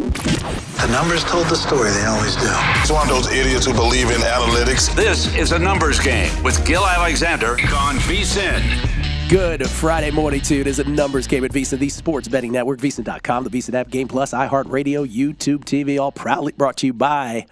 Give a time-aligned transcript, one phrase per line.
[0.00, 2.48] The numbers told the story, they always do.
[2.80, 4.94] It's one of those idiots who believe in analytics.
[4.94, 9.28] This is a numbers game with Gill Alexander on VSIN.
[9.28, 10.62] Good Friday morning to you.
[10.62, 13.90] It is a numbers game at VSiN, the sports betting network, VSIN.com, the VSiN app,
[13.90, 17.44] Game Plus, iHeartRadio, YouTube TV, all proudly brought to you by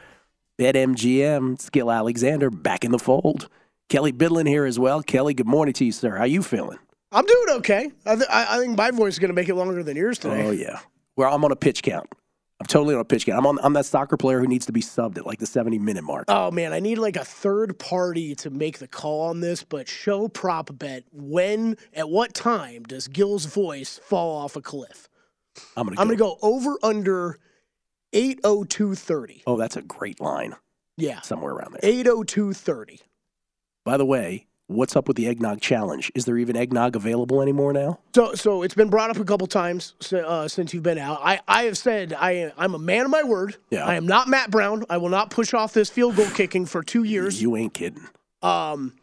[0.59, 1.55] BetMGM.
[1.55, 3.49] It's Gill Alexander back in the fold.
[3.91, 5.03] Kelley Bydlon here as well.
[5.03, 6.17] Kelley, good morning to you, sir.
[6.17, 6.79] How you feeling?
[7.13, 7.91] I'm doing okay.
[8.07, 10.47] I, th- I think my voice is going to make it longer than yours today.
[10.47, 10.81] Oh, yeah.
[11.17, 12.09] Well, I'm on a pitch count.
[12.61, 13.39] I'm totally on a pitch count.
[13.39, 13.59] I'm on.
[13.63, 16.25] I'm that soccer player who needs to be subbed at like the 70 minute mark.
[16.29, 19.63] Oh man, I need like a third party to make the call on this.
[19.63, 25.09] But show prop bet when at what time does Gill's voice fall off a cliff?
[25.77, 26.01] I'm gonna.
[26.01, 27.39] I'm gonna go over under
[28.13, 29.45] 80230.
[29.47, 30.57] Oh, that's a great line.
[30.97, 31.81] Yeah, somewhere around there.
[31.89, 33.01] 80230.
[33.85, 36.13] By the way, what's up with the eggnog challenge?
[36.15, 37.99] Is there even eggnog available anymore now?
[38.15, 41.21] So, so it's been brought up a couple times uh, since you've been out.
[41.23, 43.57] I, I have said I, I'm a man of my word.
[43.71, 43.85] Yeah.
[43.87, 44.85] I am not Matt Brown.
[44.89, 47.43] I will not push off this field goal kicking for two years.
[47.43, 48.07] You ain't kidding.
[48.43, 48.95] Um,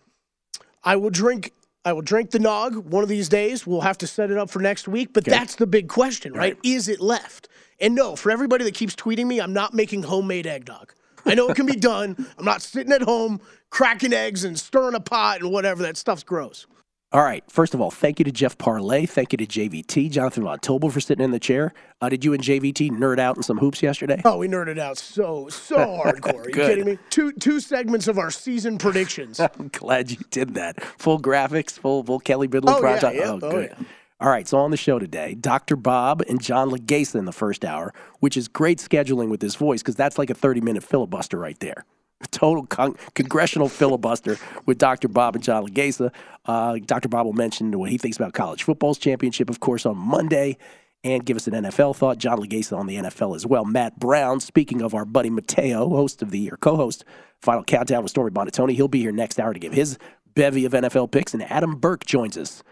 [0.83, 1.51] I will drink.
[1.83, 3.67] I will drink the nog one of these days.
[3.67, 5.13] We'll have to set it up for next week.
[5.13, 5.31] But Okay.
[5.37, 6.55] that's the big question, right?
[6.55, 6.57] Right.
[6.63, 7.47] Is it left?
[7.79, 10.93] And no, for everybody that keeps tweeting me, I'm not making homemade eggnog.
[11.25, 12.15] I know it can be done.
[12.37, 15.83] I'm not sitting at home cracking eggs and stirring a pot and whatever.
[15.83, 16.65] That stuff's gross.
[17.11, 17.43] All right.
[17.49, 19.09] First of all, thank you to Jeff Parles.
[19.09, 21.71] Thank you to JVT, Jonathan Von Tobel for sitting in the chair.
[22.01, 24.21] Uh, did you and JVT nerd out in some hoops yesterday?
[24.25, 26.45] Oh, we nerded out so so hardcore.
[26.45, 26.97] Are you kidding me?
[27.09, 29.39] Two two segments of our season predictions.
[29.59, 30.83] I'm glad you did that.
[30.99, 33.29] Full graphics, full full Kelley Bydlon Oh, prime yeah, yeah.
[33.31, 33.69] Oh, Oh, good.
[33.79, 33.85] yeah.
[34.19, 35.75] All right, so on the show today, Dr.
[35.75, 39.81] Bob and John Lagheza in the first hour, which is great scheduling with his voice
[39.81, 41.85] because that's like a 30 minute filibuster right there.
[42.31, 45.07] Total con- congressional filibuster with Dr.
[45.07, 46.13] Bob and John Lagheza.
[46.45, 47.09] Uh, Dr.
[47.09, 50.57] Bob will mention what he thinks about college football's championship, of course, on Monday,
[51.03, 52.17] and give us an NFL thought.
[52.17, 53.65] John Lagheza on the NFL as well.
[53.65, 57.03] Matt Brown, speaking of our buddy Mateo, host of the or co-host
[57.41, 59.97] Final Countdown with Stormy Buonantony, he'll be here next hour to give his
[60.33, 62.63] bevy of NFL picks, and Adam Burke joins us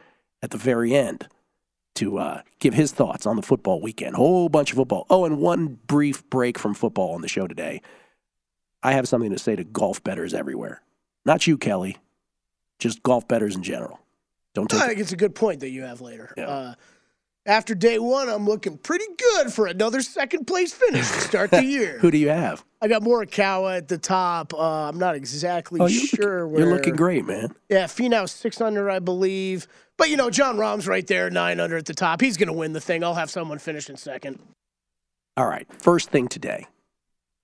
[0.41, 1.27] at the very end
[1.95, 4.15] to uh, give his thoughts on the football weekend.
[4.15, 5.05] Whole bunch of football.
[5.09, 7.81] Oh, and one brief break from football on the show today.
[8.83, 10.81] I have something to say to golf betters everywhere.
[11.25, 11.97] Not you, Kelley,
[12.79, 13.99] just golf betters in general.
[14.53, 16.33] Don't take I think it's a good point that you have later.
[16.37, 16.47] Yeah.
[16.47, 16.73] Uh,
[17.45, 21.63] after day one, I'm looking pretty good for another second place finish to start the
[21.65, 21.97] year.
[21.99, 22.63] Who do you have?
[22.81, 24.53] I got Morikawa at the top.
[24.53, 26.61] Uh, I'm not exactly Oh, you're sure looking, where.
[26.65, 27.53] you're looking great, man.
[27.69, 29.67] Yeah, Finau six under, I believe.
[29.97, 32.21] But you know, Jon Rahm's right there, nine under at the top.
[32.21, 33.03] He's going to win the thing.
[33.03, 34.39] I'll have someone finish in second.
[35.35, 36.67] All right, first thing today.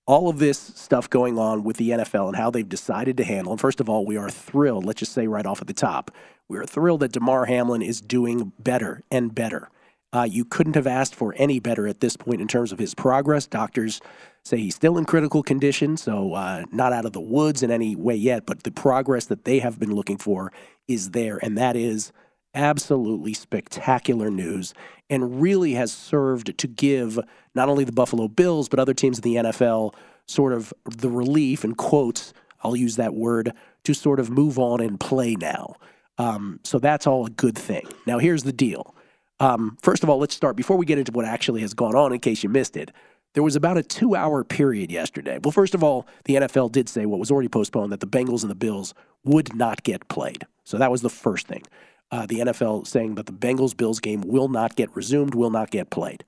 [0.06, 3.52] All of this stuff going on with the NFL and how they've decided to handle.
[3.52, 4.84] And first of all, we are thrilled.
[4.84, 6.10] Let's just say right off at the top,
[6.48, 9.70] we are thrilled that Damar Hamlin is doing better and better.
[10.12, 12.94] Uh, you couldn't have asked for any better at this point in terms of his
[12.94, 13.46] progress.
[13.46, 14.00] Doctors
[14.42, 17.94] say he's still in critical condition, so uh, not out of the woods in any
[17.94, 18.46] way yet.
[18.46, 20.52] But the progress that they have been looking for
[20.88, 22.10] is there, and that is
[22.54, 24.74] absolutely spectacular news
[25.08, 27.18] and really has served to give
[27.54, 29.94] not only the Buffalo Bills, but other teams in the NFL
[30.26, 32.32] sort of the relief, and quotes,
[32.62, 33.52] I'll use that word,
[33.84, 35.74] to sort of move on and play now.
[36.18, 37.86] Um, so that's all a good thing.
[38.06, 38.94] Now, here's the deal.
[39.40, 42.12] Um, first of all, let's start before we get into what actually has gone on,
[42.12, 42.92] in case you missed it.
[43.32, 45.38] There was about a two hour period yesterday.
[45.42, 48.42] Well, first of all, the NFL did say what was already postponed that the Bengals
[48.42, 48.92] and the Bills
[49.24, 50.46] would not get played.
[50.64, 51.62] So that was the first thing.
[52.12, 55.70] Uh, the NFL saying that the Bengals Bills game will not get resumed, will not
[55.70, 56.24] get played.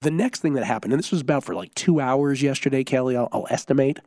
[0.00, 3.16] The next thing that happened, and this was about for like two hours yesterday, Kelley,
[3.16, 4.00] I'll, I'll estimate,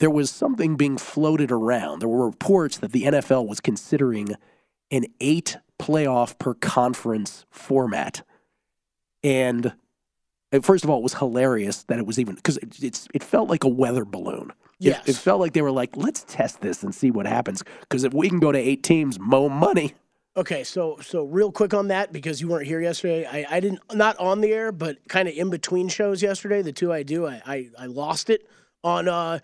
[0.00, 2.00] there was something being floated around.
[2.00, 4.34] There were reports that the NFL was considering
[4.90, 8.22] an eight playoff per conference format.
[9.22, 9.72] And
[10.52, 13.22] uh, first of all, it was hilarious that it was even because it, it's it
[13.22, 14.50] felt like a weather balloon.
[14.50, 15.08] It- Yes.
[15.08, 17.62] it, felt like they were like, let's test this and see what happens.
[17.82, 19.94] Because if we can go to eight teams, mo money.
[20.36, 23.24] Okay, so so real quick on that because you weren't here yesterday.
[23.24, 26.60] I, I didn't not on the air, but kind of in between shows yesterday.
[26.60, 28.48] The two I do, I I, I lost it
[28.82, 29.08] on.
[29.08, 29.38] uh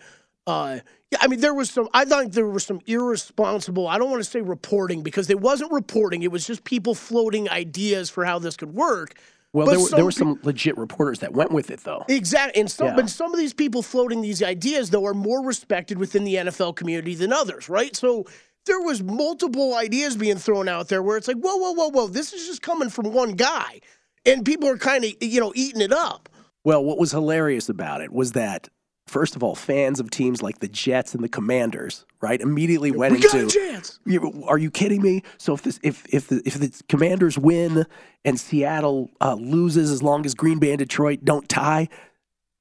[0.47, 0.79] uh
[1.11, 1.87] yeah, I mean there was some.
[1.93, 3.87] I thought there was some irresponsible.
[3.87, 6.23] I don't want to say reporting because they wasn't reporting.
[6.23, 9.15] It was just people floating ideas for how this could work.
[9.53, 12.05] Well, But there were, there were pe- some legit reporters that went with it, though.
[12.07, 12.61] Exactly.
[12.61, 12.95] And some, Yeah.
[12.95, 16.77] but some of these people floating these ideas, though, are more respected within the NFL
[16.77, 17.93] community than others, right?
[17.93, 18.25] So
[18.65, 22.07] there was multiple ideas being thrown out there where it's like, whoa, whoa, whoa, whoa,
[22.07, 23.81] this is just coming from one guy,
[24.25, 26.29] and people are kind of, you know, eating it up.
[26.63, 28.69] Well, what was hilarious about it was that,
[29.07, 33.15] first of all, fans of teams like the Jets and the Commanders, right, immediately went
[33.15, 33.59] we got a into.
[33.59, 33.99] chance.
[34.47, 35.23] Are you kidding me?
[35.39, 37.85] So if this, if if the, if the Commanders win
[38.23, 41.89] and Seattle uh, loses, as long as Green Bay and Detroit don't tie,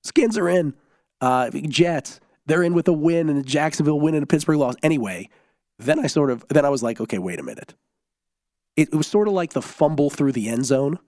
[0.03, 0.73] Skins are in.
[1.21, 4.77] Uh, Jets, they're in with a win, and Jacksonville win and a Pittsburgh loss.
[4.83, 5.29] Anyway,
[5.81, 7.75] then I sort of then I was like, okay, wait a minute.
[8.77, 10.99] It, it was sort of like the fumble through the end zone,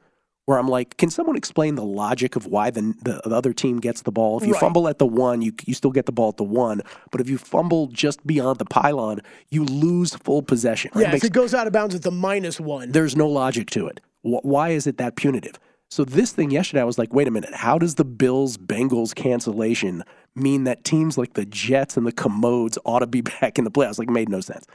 [0.47, 3.79] where I'm like, can someone explain the logic of why the the, the other team
[3.81, 4.39] gets the ball?
[4.39, 4.61] If you Right.
[4.61, 7.29] fumble at the one, you you still get the ball at the one, but if
[7.31, 9.21] you fumble just beyond the pylon,
[9.51, 10.91] you lose full possession.
[10.95, 11.03] right?
[11.03, 12.91] It Yeah, if it goes out of bounds at the minus one.
[12.93, 14.01] there's no logic to it.
[14.23, 15.59] Why is it that punitive?
[15.93, 19.15] So this thing yesterday, I was like, wait a minute, how does the Bills Bengals
[19.15, 20.03] cancellation
[20.35, 23.71] mean that teams like the Jets and the Commodes ought to be back in the
[23.71, 23.99] playoffs?
[23.99, 24.67] Like, made no sense.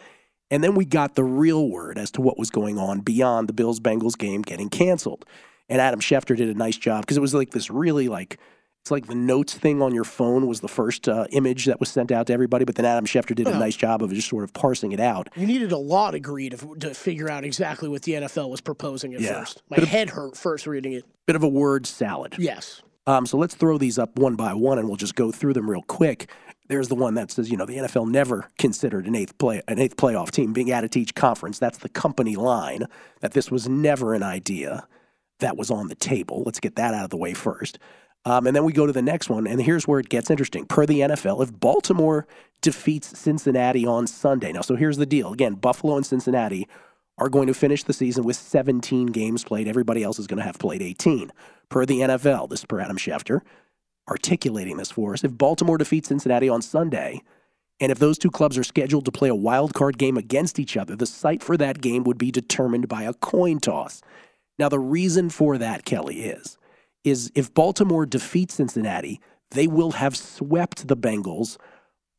[0.51, 3.53] And then we got the real word as to what was going on beyond the
[3.53, 5.25] Bills Bengals game getting canceled.
[5.69, 8.37] And Adam Schefter did a nice job because it was like this really like
[8.87, 11.89] it's like the notes thing on your phone was the first uh, image that was
[11.89, 14.45] sent out to everybody, but then Adam Schefter did a nice job of just sort
[14.45, 15.27] of parsing it out.
[15.35, 19.13] You needed a law degree to, to figure out exactly what the NFL was proposing
[19.13, 19.39] at Yeah.
[19.41, 19.61] first.
[19.69, 21.03] My head hurt first reading it.
[21.25, 22.35] Bit of a word salad.
[22.39, 22.81] Yes.
[23.07, 25.69] Um, so let's throw these up one by one, and we'll just go through them
[25.69, 26.29] real quick.
[26.69, 29.79] There's the one that says, you know, the NFL never considered an eighth play an
[29.79, 31.59] eighth playoff team being added to each conference.
[31.59, 32.85] That's the company line.
[33.19, 34.87] That this was never an idea
[35.39, 36.43] that was on the table.
[36.45, 37.79] Let's get that out of the way first.
[38.27, 40.65] Um, and then we go to the next one, and here's where it gets interesting.
[40.65, 42.27] Per the NFL, if Baltimore
[42.61, 45.31] defeats Cincinnati on Sunday, now, so here's the deal.
[45.31, 46.67] Again, Buffalo and Cincinnati
[47.17, 49.65] are going to finish the season with 17 games played.
[49.65, 51.31] Everybody else is going to have played 18.
[51.69, 53.39] Per the NFL, this is per Adam Schefter,
[54.09, 55.23] articulating this for us.
[55.23, 57.21] If Baltimore defeats Cincinnati on Sunday,
[57.79, 60.75] and if those two clubs are scheduled to play a wild card game against each
[60.75, 64.01] other, the site for that game would be determined by a coin toss.
[64.59, 66.56] Now, the reason for that, Kelley, is
[67.09, 69.19] is if Baltimore defeats Cincinnati,
[69.51, 71.57] they will have swept the Bengals,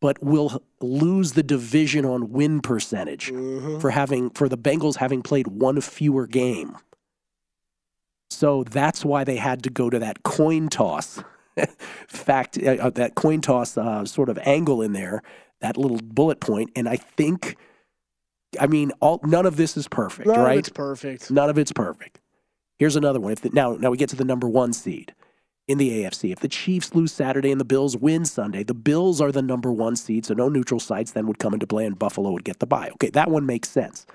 [0.01, 3.31] but will lose the division on win percentage
[3.81, 6.77] for having for the Bengals having played one fewer game.
[8.31, 11.23] So that's why they had to go to that coin toss
[12.09, 15.23] fact, uh, uh, that coin toss uh, sort of angle in there,
[15.61, 17.57] that little bullet point, and I think,
[18.61, 20.59] I mean, all none of this is perfect, None of right?
[20.59, 21.31] it's perfect.
[21.31, 22.21] None of it's perfect.
[22.79, 23.33] Here's another one.
[23.33, 25.15] If the, now, now we get to the number one seed
[25.67, 26.33] in the AFC.
[26.33, 29.73] If the Chiefs lose Saturday and the Bills win Sunday, the Bills are the number
[29.73, 32.61] one seed, so no neutral sites then would come into play, and Buffalo would get
[32.61, 32.91] the bye.
[32.95, 34.07] Okay, that one makes sense.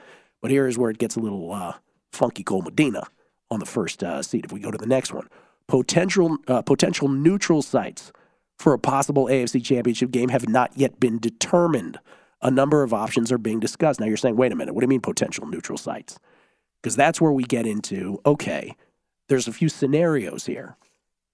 [0.42, 1.74] But here is where it gets a little uh,
[2.12, 2.44] funky.
[2.44, 3.04] Cole Medina
[3.52, 4.46] on the first uh, seed.
[4.46, 5.30] If we go to the next one,
[5.68, 8.12] potential uh, potential neutral sites
[8.58, 12.00] for a possible AFC Championship game have not yet been determined.
[12.42, 14.00] A number of options are being discussed.
[14.00, 16.20] Now you're saying, wait a minute, what do you mean potential neutral sites?
[16.84, 18.76] Because that's where we get into, okay,
[19.30, 20.76] there's a few scenarios here.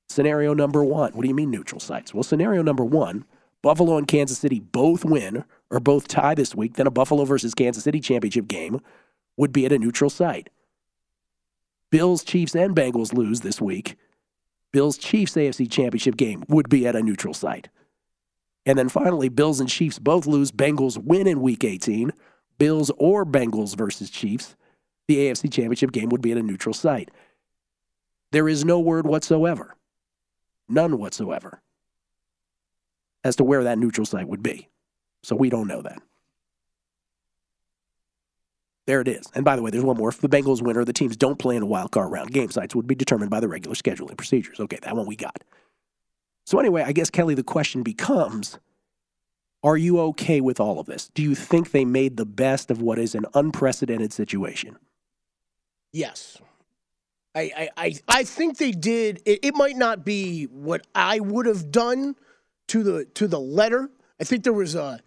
[0.07, 2.13] Scenario number one, what do you mean neutral sites?
[2.13, 3.25] Well, scenario number one,
[3.63, 7.55] Buffalo and Kansas City both win or both tie this week, then a Buffalo versus
[7.55, 8.79] Kansas City championship game
[9.37, 10.49] would be at a neutral site.
[11.91, 13.97] Bills, Chiefs, and Bengals lose this week.
[14.71, 17.69] Bills, Chiefs AFC championship game would be at a neutral site.
[18.65, 20.51] And then finally, Bills and Chiefs both lose.
[20.51, 22.11] Bengals win in week 18.
[22.59, 24.55] Bills or Bengals versus Chiefs.
[25.09, 27.09] The AFC championship game would be at a neutral site.
[28.31, 29.75] There is no word whatsoever,
[30.67, 31.63] none whatsoever,
[33.23, 34.69] as to where that neutral site would be.
[35.23, 35.99] So we don't know that.
[38.85, 39.25] There it is.
[39.33, 40.09] And by the way, there's one more.
[40.09, 42.51] If the Bengals win or the teams don't play in a wild card round, game
[42.51, 44.59] sites would be determined by the regular scheduling procedures.
[44.59, 45.43] Okay, that one we got.
[46.45, 48.59] So anyway, I guess Kelley, the question becomes:
[49.63, 51.09] Are you okay with all of this?
[51.15, 54.77] Do you think they made the best of what is an unprecedented situation?
[55.91, 56.37] Yes.
[57.35, 59.21] I, I, I, I think they did.
[59.25, 62.15] It, it might not be what I would have done
[62.67, 63.89] to the to the letter.
[64.19, 64.99] I think there was a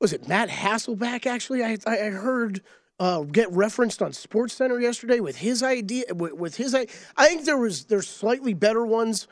[0.00, 1.62] was it Matt Hasselbeck actually.
[1.62, 2.62] I I heard
[3.00, 6.04] uh, get referenced on Sports Center yesterday with his idea.
[6.14, 6.86] With, with his, I
[7.26, 9.26] think there was there's slightly better ones,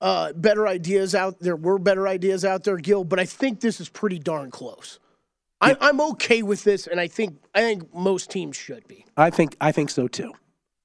[0.00, 1.38] uh, better ideas out.
[1.40, 4.98] There were better ideas out there, Gill, but I think this is pretty darn close.
[5.60, 9.04] I, I'm okay with this, and I think I think most teams should be.
[9.16, 10.32] I think I think so too.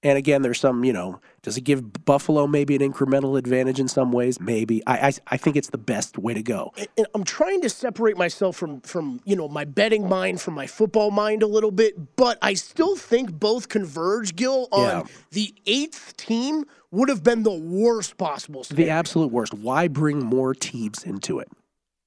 [0.06, 3.88] And again, there's some, you know, does it give Buffalo maybe an incremental advantage in
[3.88, 4.38] some ways?
[4.38, 4.86] Maybe.
[4.86, 6.74] I I, I think it's the best way to go.
[6.98, 10.68] And- I'm trying to separate myself from from you know my betting mind from my
[10.68, 15.04] football mind a little bit, but I still think both converge, Gill, on Yeah.
[15.32, 18.66] the eighth team would have been the worst possible.
[18.70, 19.54] The absolute worst.
[19.54, 21.48] Why bring more teams into it?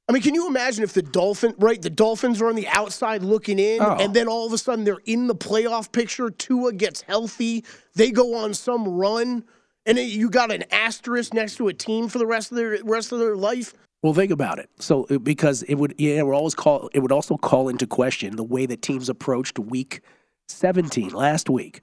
[0.09, 1.83] I mean, can you imagine if the Dolphin, right?
[1.83, 3.97] The Dolphins are on the outside looking in, Oh.
[3.99, 6.31] and then all of a sudden they're in the playoff picture.
[6.31, 9.45] Tua gets healthy, they go on some run,
[9.85, 13.11] and you got an asterisk next to a team for the rest of their rest
[13.11, 13.75] of their life.
[14.03, 14.71] Well, think about it.
[14.79, 16.89] So uh, because it would, yeah, would always call.
[16.95, 20.03] It would also call into question the way that teams approached Week
[20.49, 21.81] 17 last week,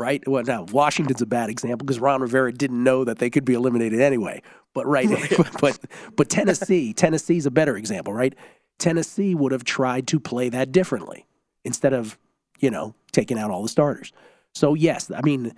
[0.00, 0.26] right?
[0.26, 3.52] Well, now Washington's a bad example because Ron Rivera didn't know that they could be
[3.54, 4.42] eliminated anyway.
[4.74, 5.08] But right,
[5.60, 5.78] but
[6.16, 8.34] but Tennessee, Tennessee's a better example, right?
[8.78, 11.26] Tennessee would have tried to play that differently
[11.64, 12.18] instead of
[12.58, 14.12] you know taking out all the starters.
[14.54, 15.54] So yes, I mean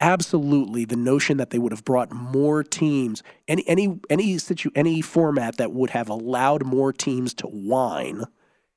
[0.00, 5.00] absolutely the notion that they would have brought more teams any any any situ any
[5.00, 8.24] format that would have allowed more teams to whine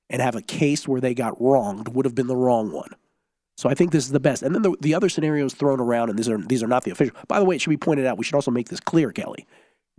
[0.10, 2.92] and have a case where they got wronged would have been the wrong one.
[3.58, 4.44] So I think this is the best.
[4.44, 6.92] And then the, the other scenarios thrown around, and these are these are not the
[6.92, 7.16] official.
[7.28, 8.18] By the way, it should be pointed out.
[8.18, 9.48] We should also make this clear, Kelley.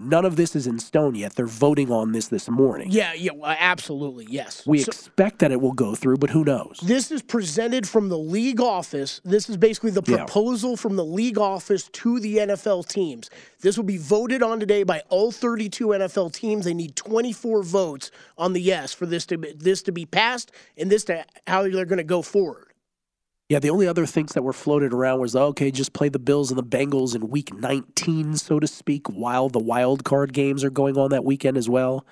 [0.00, 1.34] None of this is in stone yet.
[1.34, 2.86] They're voting on this this morning.
[2.92, 4.64] Yeah, yeah, well, absolutely, yes.
[4.64, 6.78] We So- expect that it will go through, but who knows?
[6.84, 9.20] This is presented from the league office.
[9.24, 10.18] This is basically the Yeah.
[10.18, 13.28] proposal from the league office to the NFL teams.
[13.60, 16.64] This will be voted on today by all 32 NFL teams.
[16.64, 20.52] They need 24 votes on the yes for this to be, this to be passed
[20.76, 22.67] and this to how they're going to go forward.
[23.48, 26.50] Yeah, the only other things that were floated around was okay, just play the Bills
[26.50, 30.70] and the Bengals in week 19, so to speak, while the wild card games are
[30.70, 32.04] going on that weekend as well.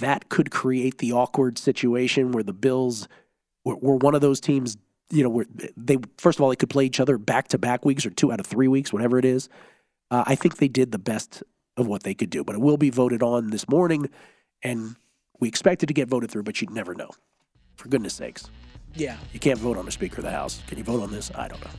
[0.00, 3.06] That could create the awkward situation where the Bills
[3.64, 4.76] were, were one of those teams,
[5.10, 7.84] you know, where they first of all they could play each other back to back
[7.84, 9.48] weeks or two out of three weeks, whatever it is.
[10.10, 11.44] Uh, I think they did the best
[11.76, 14.08] of what they could do, but it will be voted on this morning,
[14.64, 14.96] and
[15.38, 17.10] we expect it to get voted through, but you'd never know.
[17.76, 18.50] For goodness sakes.
[18.94, 19.16] Yeah.
[19.32, 20.62] You can't vote on the Speaker of the House.
[20.66, 21.30] Can you vote on this?
[21.34, 21.70] I don't know.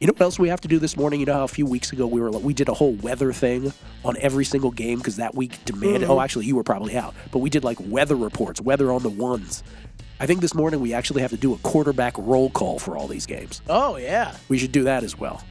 [0.00, 1.20] You know what else we have to do this morning?
[1.20, 3.72] You know how a few weeks ago we were we did a whole weather thing
[4.04, 6.02] on every single game because that week demanded.
[6.02, 6.10] Mm-hmm.
[6.10, 9.08] Oh, actually, you were probably out, but we did like weather reports, weather on the
[9.08, 9.62] ones.
[10.20, 13.06] I think this morning we actually have to do a quarterback roll call for all
[13.06, 13.62] these games.
[13.68, 14.36] Oh yeah.
[14.48, 15.42] We should do that as well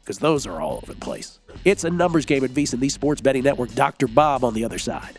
[0.00, 1.38] because those are all over the place.
[1.66, 3.74] It's a numbers game at VSiN, the Sports Betting Network.
[3.74, 4.06] Dr.
[4.06, 5.18] Bob on the other side.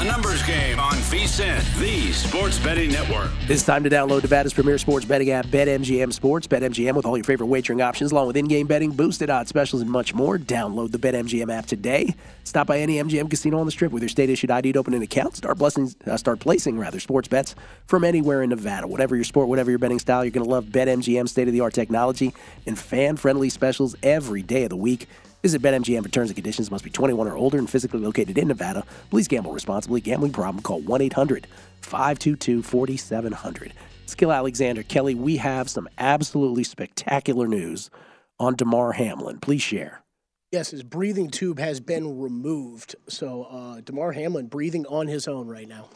[0.00, 3.30] A numbers game on VSIN, the sports betting network.
[3.50, 6.46] It's time to download Nevada's premier sports betting app, BetMGM Sports.
[6.46, 9.90] BetMGM with all your favorite wagering options, along with in-game betting, boosted odds specials, and
[9.90, 10.38] much more.
[10.38, 12.14] Download the BetMGM app today.
[12.44, 15.02] Stop by any MGM casino on the Strip with your state-issued ID to open an
[15.02, 15.36] account.
[15.36, 17.54] Start, blessings, uh, start placing rather sports bets
[17.86, 18.86] from anywhere in Nevada.
[18.86, 22.32] Whatever your sport, whatever your betting style, you're going to love BetMGM state-of-the-art technology
[22.66, 25.08] and fan-friendly specials every day of the week.
[25.42, 26.70] Visit BetMGM for terms and conditions.
[26.70, 28.84] Must be 21 or older and physically located in Nevada.
[29.10, 30.00] Please gamble responsibly.
[30.00, 30.62] Gambling problem?
[30.62, 31.46] Call 1 800
[31.80, 33.72] 522 4700.
[34.06, 37.90] Skill Alexander Kelley, we have some absolutely spectacular news
[38.38, 39.38] on Damar Hamlin.
[39.38, 40.02] Please share.
[40.50, 42.96] Yes, his breathing tube has been removed.
[43.08, 45.88] So uh, Damar Hamlin breathing on his own right now.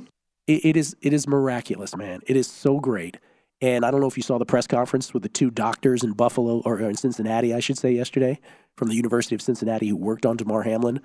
[0.46, 2.20] It, it is it is miraculous, man.
[2.26, 3.16] It is so great.
[3.60, 6.12] And I don't know if you saw the press conference with the two doctors in
[6.12, 8.40] Buffalo or uh, in Cincinnati, I should say, yesterday
[8.76, 11.00] from the University of Cincinnati who worked on Damar Hamlin.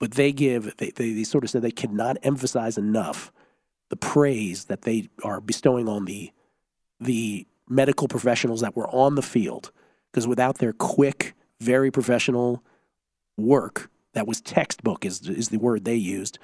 [0.00, 3.32] But they give they, they, they sort of said they cannot emphasize enough
[3.90, 6.32] the praise that they are bestowing on the
[6.98, 9.70] the medical professionals that were on the field
[10.10, 12.62] because without their quick, very professional
[13.36, 16.38] work, that was textbook is is the word they used.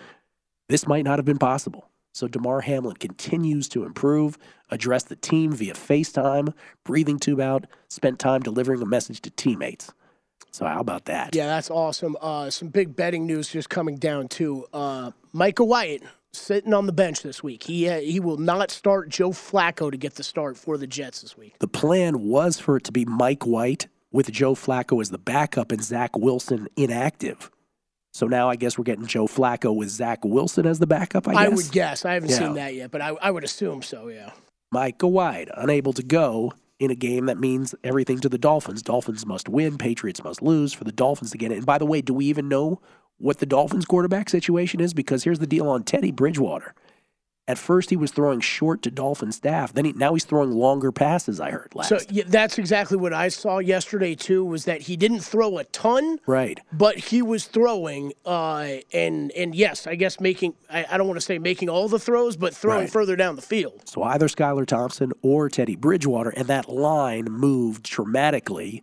[0.69, 1.88] This might not have been possible.
[2.18, 4.38] So Damar Hamlin continues to improve,
[4.70, 9.92] address the team via FaceTime, breathing tube out, spent time delivering a message to teammates.
[10.50, 11.37] So how about that?
[11.37, 12.16] Yeah, that's awesome.
[12.20, 14.66] Uh, some big betting news just coming down too.
[14.72, 17.62] Uh, Mike White sitting on the bench this week.
[17.62, 21.22] He uh, he will not start Joe Flacco to get the start for the Jets
[21.22, 21.54] this week.
[21.60, 25.70] The plan was for it to be Mike White with Joe Flacco as the backup
[25.70, 27.52] and Zach Wilson inactive.
[28.12, 31.29] So now I guess we're getting Joe Flacco with Zach Wilson as the backup.
[31.29, 32.05] I guess I would guess.
[32.05, 32.38] I haven't Yeah.
[32.38, 34.09] seen that yet, but I, I would assume so.
[34.09, 34.31] Yeah.
[34.73, 38.83] Mike White unable to go in a game that means everything to the Dolphins.
[38.83, 39.79] Dolphins must win.
[39.79, 41.57] Patriots must lose for the Dolphins to get it.
[41.57, 42.81] And by the way, do we even know
[43.19, 44.95] what the Dolphins quarterback situation is?
[44.95, 46.75] Because here's the deal on Teddy Bridgewater.
[47.49, 49.73] At first, he was throwing short to Dolphin staff.
[49.73, 51.40] Then he, now he's throwing longer passes.
[51.40, 51.88] I heard last.
[51.88, 54.45] So yeah, that's exactly what I saw yesterday too.
[54.45, 56.61] Was that he didn't throw a ton, right.
[56.75, 60.55] but he was throwing, uh, and and yes, I guess making.
[60.69, 62.90] I, I don't want to say making all the throws, but throwing Right.
[62.90, 63.81] further down the field.
[63.88, 68.83] So either Skylar Thompson or Teddy Bridgewater, and that line moved dramatically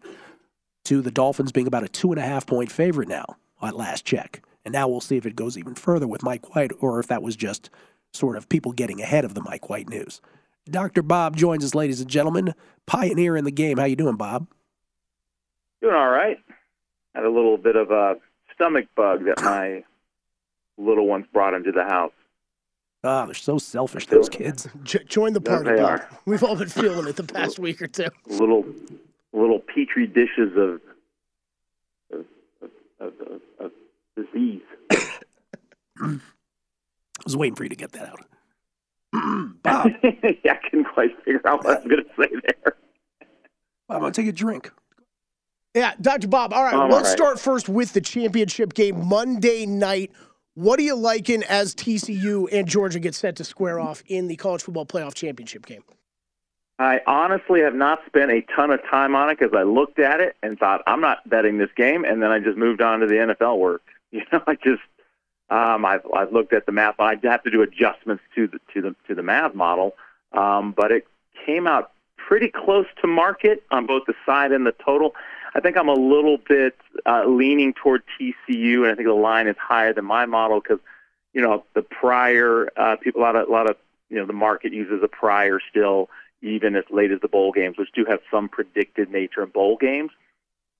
[0.86, 4.05] to the Dolphins being about a two and a half point favorite now at last
[4.05, 4.41] check.
[4.65, 7.22] And now we'll see if it goes even further with Mike White or if that
[7.22, 7.69] was just
[8.15, 10.22] sort of people getting ahead of the Mike White news.
[10.69, 11.01] Dr.
[11.03, 12.55] Bob joins us, ladies and gentlemen.
[12.88, 13.77] Pioneer in the game.
[13.77, 14.48] How you doing, Bob?
[15.81, 16.37] Doing all right.
[17.13, 18.16] Had a little bit of a
[18.53, 19.83] stomach bug that my
[20.77, 22.11] little ones brought into the house.
[23.03, 24.68] Ah, they're so selfish, those kids.
[24.83, 25.85] Jo- join the party, they Bob.
[26.00, 26.09] are.
[26.25, 28.07] We've all been feeling it the past week or two.
[28.25, 28.66] Little
[29.31, 30.81] little petri dishes of
[32.11, 32.25] of,
[33.00, 33.72] of, of, of
[34.18, 34.61] disease.
[37.25, 38.20] I was waiting for you to get that out.
[39.64, 39.92] Bob.
[40.03, 42.75] yeah, I couldn't quite figure out what I was going to say there.
[43.90, 44.72] I'm going to take a drink.
[45.74, 46.27] Yeah, Dr.
[46.27, 46.53] Bob.
[46.53, 47.18] All right, I'm let's all right.
[47.18, 50.11] start first with the championship game Monday night.
[50.53, 54.38] What are you liking as TCU and Georgia get set to square off in the
[54.38, 55.83] college football playoff championship game?
[56.77, 60.22] I honestly have not spent a ton of time on it because I looked at
[60.22, 63.07] it and thought I'm not betting this game, and then I just moved on to
[63.07, 63.81] the NFL work.
[64.11, 64.81] You know, I just
[65.50, 67.00] um, I've I've looked at the math.
[67.00, 69.96] I have to do adjustments to the to the to the math model,
[70.34, 71.08] um, but it
[71.46, 75.14] came out pretty close to market on both the side and the total.
[75.53, 79.48] I think I'm a little bit uh, leaning toward TCU, and I think the line
[79.48, 80.79] is higher than my model because
[81.34, 83.77] you know the prior uh, people a lot of a lot of
[84.10, 86.10] you know the market uses a prior still
[86.42, 89.77] even as late as the bowl games, which do have some predicted nature in bowl
[89.77, 90.12] games.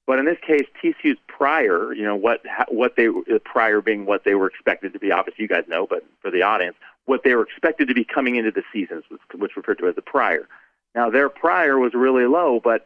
[0.08, 4.06] But in this case, TCU's prior, you know what ha- what they the prior being
[4.06, 5.12] what they were expected to be.
[5.12, 8.36] Obviously, you guys know, but for the audience, what they were expected to be coming
[8.36, 10.48] into the seasons, which, referred to as the prior.
[10.94, 12.86] Now their prior was really low, but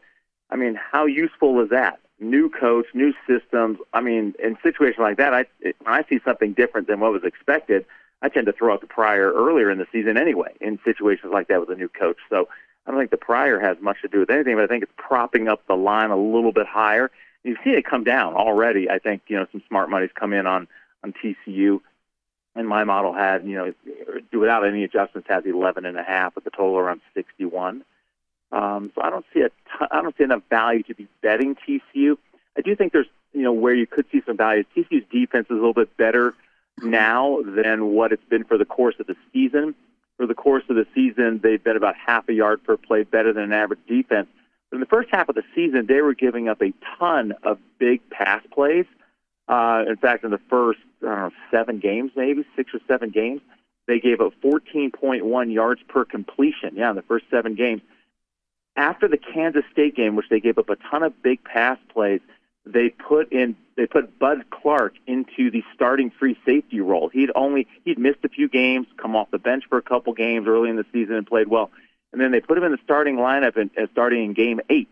[0.50, 2.00] I mean, how useful is that?
[2.22, 3.80] New coach, new systems.
[3.94, 7.24] I mean, in situations like that, I when I see something different than what was
[7.26, 7.86] expected,
[8.22, 10.54] I tend to throw out the prior earlier in the season anyway.
[10.62, 12.48] In situations like that with a new coach, so
[12.90, 14.92] I don't think the prior has much to do with anything, but I think it's
[14.98, 17.12] propping up the line a little bit higher.
[17.44, 18.90] You've seen it come down already.
[18.90, 20.68] I think you know some smart money's come in on
[21.04, 21.82] on TCU,
[22.56, 23.74] and my model had you know
[24.34, 27.84] without any adjustments has eleven and a half with the total around sixty one.
[28.52, 31.56] Um, so I don't see a ton, I don't see enough value to be betting
[31.56, 32.18] TCU.
[32.58, 34.64] I do think there's you know where you could see some value.
[34.76, 36.34] TCU's defense is a little bit better
[36.82, 39.76] now than what it's been for the course of the season.
[40.20, 43.32] For the course of the season, they've been about half a yard per play better
[43.32, 44.28] than an average defense.
[44.70, 47.58] But in the first half of the season, they were giving up a ton of
[47.80, 48.86] big pass plays.
[49.48, 53.12] Uh, in fact, in the first I don't know seven games, maybe six or seven
[53.12, 53.40] games,
[53.88, 56.76] they gave up 14.1 yards per completion.
[56.76, 57.82] Yeah, in the first seven games.
[58.76, 62.20] After the Kansas State game, which they gave up a ton of big pass plays,
[62.72, 67.10] they put in they put Bud Clark into the starting free safety role.
[67.10, 70.48] He'd only he'd missed a few games, come off the bench for a couple games
[70.48, 71.72] early in the season and played well.
[72.12, 74.90] And then they put him in the starting lineup and uh, starting in game eight.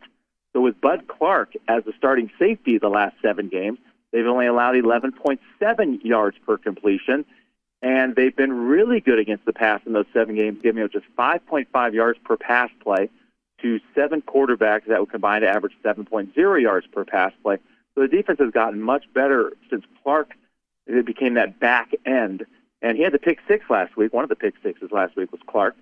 [0.54, 3.80] So with Bud Clark as the starting safety the last seven games,
[4.12, 7.26] they've only allowed 11.7 yards per completion.
[7.82, 11.06] And they've been really good against the pass in those seven games, giving up just
[11.16, 13.10] 5.5 yards per pass play
[13.62, 17.58] to seven quarterbacks that would combine to average 7.0 yards per pass play.
[17.96, 20.34] So the defense has gotten much better since Clark
[21.06, 22.46] became that back end.
[22.82, 24.14] And he had the pick six last week.
[24.14, 25.76] One of the pick sixes last week was Clark.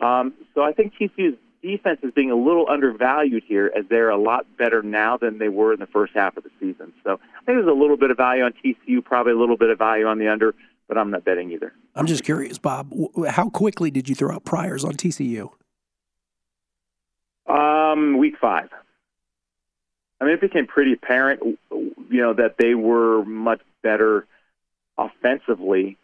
[0.00, 4.16] Um, so I think TCU's defense is being a little undervalued here as they're a
[4.16, 6.92] lot better now than they were in the first half of the season.
[7.04, 9.70] So I think there's a little bit of value on TCU, probably a little bit
[9.70, 10.54] of value on the under,
[10.88, 11.72] but I'm not betting either.
[11.94, 12.92] I'm just curious, Bob,
[13.28, 15.50] how quickly did you throw out priors on TCU?
[17.50, 18.68] Um, week five.
[20.20, 24.26] I mean, it became pretty apparent, you know, that they were much better
[24.98, 25.96] offensively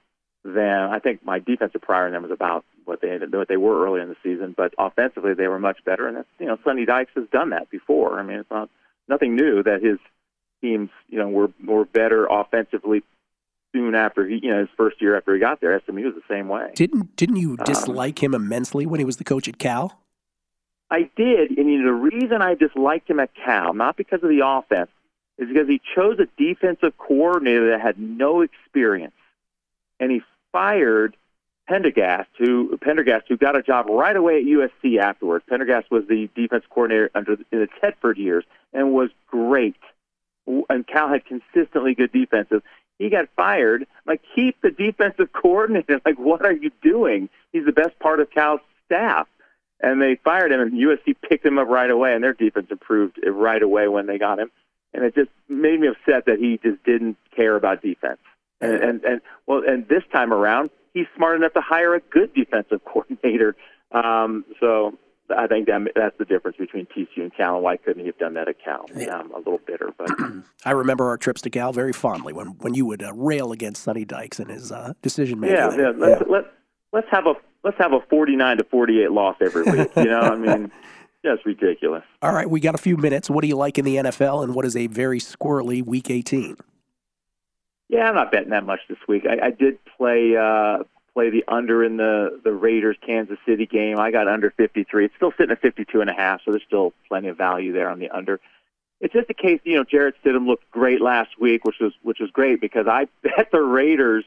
[0.45, 3.85] than I think my defensive prior in them was about what they what they were
[3.85, 6.87] early in the season, but offensively they were much better, and that's you know Sonny
[6.87, 8.19] Dykes has done that before.
[8.19, 8.71] I mean, it's not
[9.09, 9.99] nothing new that his
[10.63, 13.03] teams you know were were better offensively
[13.75, 15.81] soon after he you know his first year after he got there.
[15.85, 16.71] SMU was the same way.
[16.75, 20.01] Didn't didn't you dislike um, him immensely when he was the coach at Cal?
[20.91, 24.29] I did, and you know, the reason I disliked him at Cal, not because of
[24.29, 24.91] the offense,
[25.39, 29.15] is because he chose a defensive coordinator that had no experience,
[29.99, 30.23] and he
[30.53, 31.17] fired
[31.69, 35.45] Pendergast, who Pendergast, who got a job right away at USC afterwards.
[35.49, 39.77] Pendergast was the defense coordinator under in the Tedford years and was great.
[40.47, 42.63] And Cal had consistently good defensive.
[42.99, 43.87] He got fired.
[44.07, 46.01] Like, keep the defensive coordinator.
[46.05, 47.29] Like, what are you doing?
[47.53, 49.27] He's the best part of Cal's staff
[49.81, 53.19] and they fired him, and USC picked him up right away, and their defense improved
[53.27, 54.51] right away when they got him,
[54.95, 58.19] and it just made me upset that he just didn't care about defense.
[58.61, 62.33] And and, and well, and this time around, he's smart enough to hire a good
[62.35, 63.55] defensive coordinator.
[63.93, 64.99] Um, so
[65.31, 67.57] I think that that's the difference between TCU and Cal.
[67.57, 68.87] And why couldn't he have done that at Cal?
[68.95, 70.11] Yeah, I'm a little bitter, but
[70.65, 73.83] I remember our trips to Cal very fondly when when you would uh, rail against
[73.83, 75.57] Sonny Dykes and his uh, decision making.
[75.57, 75.93] Yeah, yeah.
[75.97, 76.33] Let's, yeah.
[76.33, 76.45] Let,
[76.93, 77.35] let's have a
[77.67, 79.91] let's have a 49 to 48 loss every week.
[79.97, 80.71] You know, I mean,
[81.25, 82.05] just ridiculous.
[82.23, 83.29] All right, we got a few minutes.
[83.29, 86.57] What do you like in the NFL, and what is a very squirrely Week 18?
[87.89, 89.27] Yeah, I'm not betting that much this week.
[89.29, 93.99] I, I did play uh, play the under in the the Raiders Kansas City game.
[93.99, 95.05] I got under 53.
[95.05, 97.91] It's still sitting at 52 and a half, so there's still plenty of value there
[97.91, 98.41] on the under.
[99.01, 102.21] It's just a case, you know, Jarrett Stidham looked great last week, which was which
[102.21, 104.25] was great because I bet the Raiders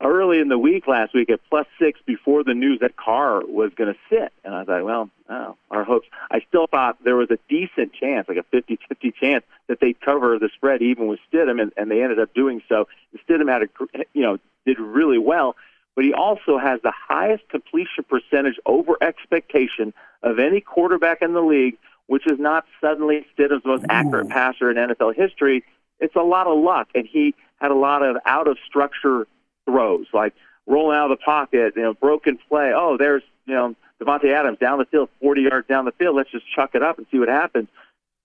[0.00, 3.72] early in the week last week at plus six before the news that Carr was
[3.74, 4.32] going to sit.
[4.44, 6.06] And I thought, well, oh, our hopes.
[6.30, 10.00] I still thought there was a decent chance, like a 50 50 chance, that they'd
[10.00, 12.86] cover the spread even with Stidham, and, and they ended up doing so.
[13.28, 13.68] Stidham had a,
[14.12, 15.56] you know, did really well,
[15.96, 21.42] but he also has the highest completion percentage over expectation of any quarterback in the
[21.42, 23.90] league, which is not suddenly Stidham's most Ooh.
[23.90, 25.64] accurate passer in NFL history.
[25.98, 29.26] It's a lot of luck, and he had a lot of out of structure
[29.68, 30.34] throws, like
[30.66, 32.72] rolling out of the pocket, you know, broken play.
[32.74, 36.16] Oh, there's, you know, Davante Adams down the field, 40 yards down the field.
[36.16, 37.68] Let's just chuck it up and see what happens.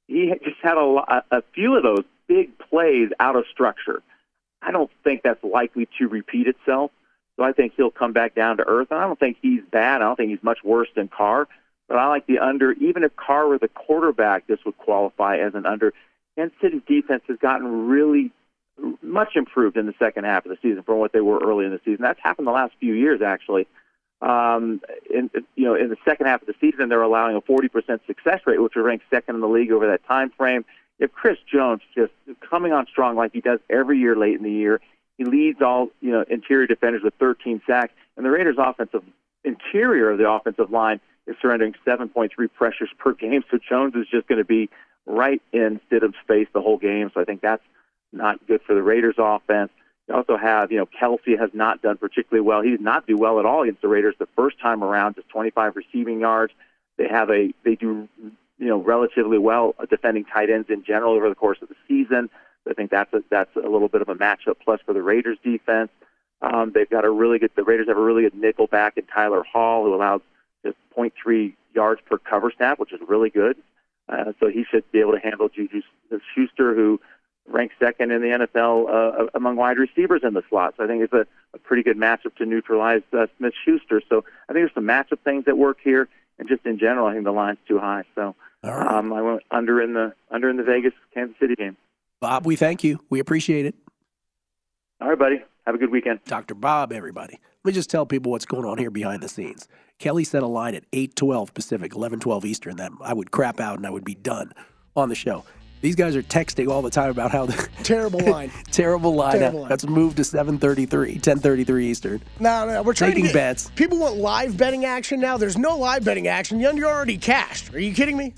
[0.08, 4.02] He just had a, a few of those big plays out of structure.
[4.62, 6.92] I don't think that's likely to repeat itself.
[7.36, 8.90] So I think he'll come back down to earth.
[8.92, 10.02] And I don't think he's bad.
[10.02, 11.48] I don't think he's much worse than Carr.
[11.88, 12.72] But I like the under.
[12.74, 15.94] Even if Carr were the quarterback, this would qualify as an under.
[16.38, 18.32] Kansas City's defense has gotten really
[19.02, 21.72] much improved in the second half of the season from what they were early in
[21.72, 22.02] the season.
[22.02, 23.68] That's happened the last few years, actually.
[24.22, 28.00] Um, in you know, in the second half of the season, they're allowing a 40%
[28.08, 30.64] success rate, which would rank second in the league over that time frame.
[31.00, 32.14] If Chris Jones just
[32.50, 34.80] coming on strong like he does every year late in the year,
[35.18, 39.04] he leads all you know interior defenders with 13 sacks, and the Raiders' offensive
[39.44, 43.44] interior of the offensive line is surrendering 7.3 pressures per game.
[43.52, 44.70] So Jones is just going to be
[45.06, 47.12] right in Stidham's face the whole game.
[47.14, 47.64] So I think that's
[48.14, 49.72] not good for the Raiders offense.
[50.08, 52.62] You also have, you know, Kelce has not done particularly well.
[52.62, 55.30] He did not do well at all against the Raiders the first time around, just
[55.30, 56.54] 25 receiving yards.
[56.98, 58.08] They have a, they do,
[58.58, 62.30] you know, relatively well defending tight ends in general over the course of the season.
[62.70, 65.38] I think that's a, that's a little bit of a matchup plus for the Raiders
[65.44, 65.90] defense.
[66.42, 69.06] Um, they've got a really good, the Raiders have a really good nickel back in
[69.06, 70.22] Tyler Hall, who allows
[70.66, 73.58] just 0.3 yards per cover snap, which is really good.
[74.10, 75.82] Uh, so he should be able to handle Juju
[76.36, 77.00] Schuster, who
[77.48, 80.76] ranked second in the NFL uh, among wide receivers in the slot.
[80.78, 84.02] So I think it's a, a pretty good matchup to neutralize uh, Smith Schuster.
[84.10, 86.08] So I think there's some matchup things that work here,
[86.40, 88.04] and just in general, I think the line's too high.
[88.16, 88.88] So right.
[88.88, 91.78] um, I went under in the under in the Vegas Kansas City game.
[92.22, 93.00] Bob, we thank you.
[93.10, 93.76] We appreciate it.
[95.02, 95.44] All right, buddy.
[95.66, 96.20] Have a good weekend.
[96.26, 96.56] Dr.
[96.56, 97.40] Bob, everybody.
[97.64, 99.68] Let me just tell people what's going on here behind the scenes.
[100.00, 103.60] Kelley set a line at 8 12 Pacific, 11 12 Eastern that I would crap
[103.60, 104.54] out and I would be done
[104.96, 105.46] on the show.
[105.84, 108.52] These guys are texting all the time about how the Terrible line.
[108.72, 109.38] terrible line.
[109.38, 109.70] Terrible line.
[109.70, 112.22] Let's move to 7:33, 10:33 Eastern.
[112.40, 113.70] No, no, we're trying Taking to get, bets.
[113.76, 115.36] People want live betting action now.
[115.36, 116.62] There's no live betting action.
[116.62, 117.74] You're already cashed.
[117.74, 118.34] Are you kidding me?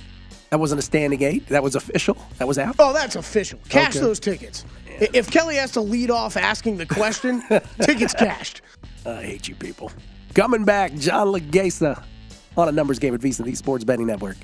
[0.50, 1.46] That wasn't a standing eight.
[1.50, 2.18] That was official.
[2.40, 2.78] That was out.
[2.80, 3.60] Oh, that's official.
[3.70, 4.00] Cash Okay.
[4.00, 4.66] those tickets.
[5.00, 7.44] If Kelley has to lead off asking the question,
[7.82, 8.64] tickets cashed.
[9.06, 9.92] I hate you people.
[10.34, 12.04] Coming back, John Lagheza
[12.58, 14.38] on a numbers game at VSiN, the Sports Betting Network.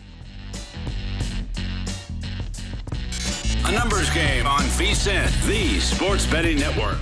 [3.64, 6.98] A numbers game on VSIN, the sports betting network.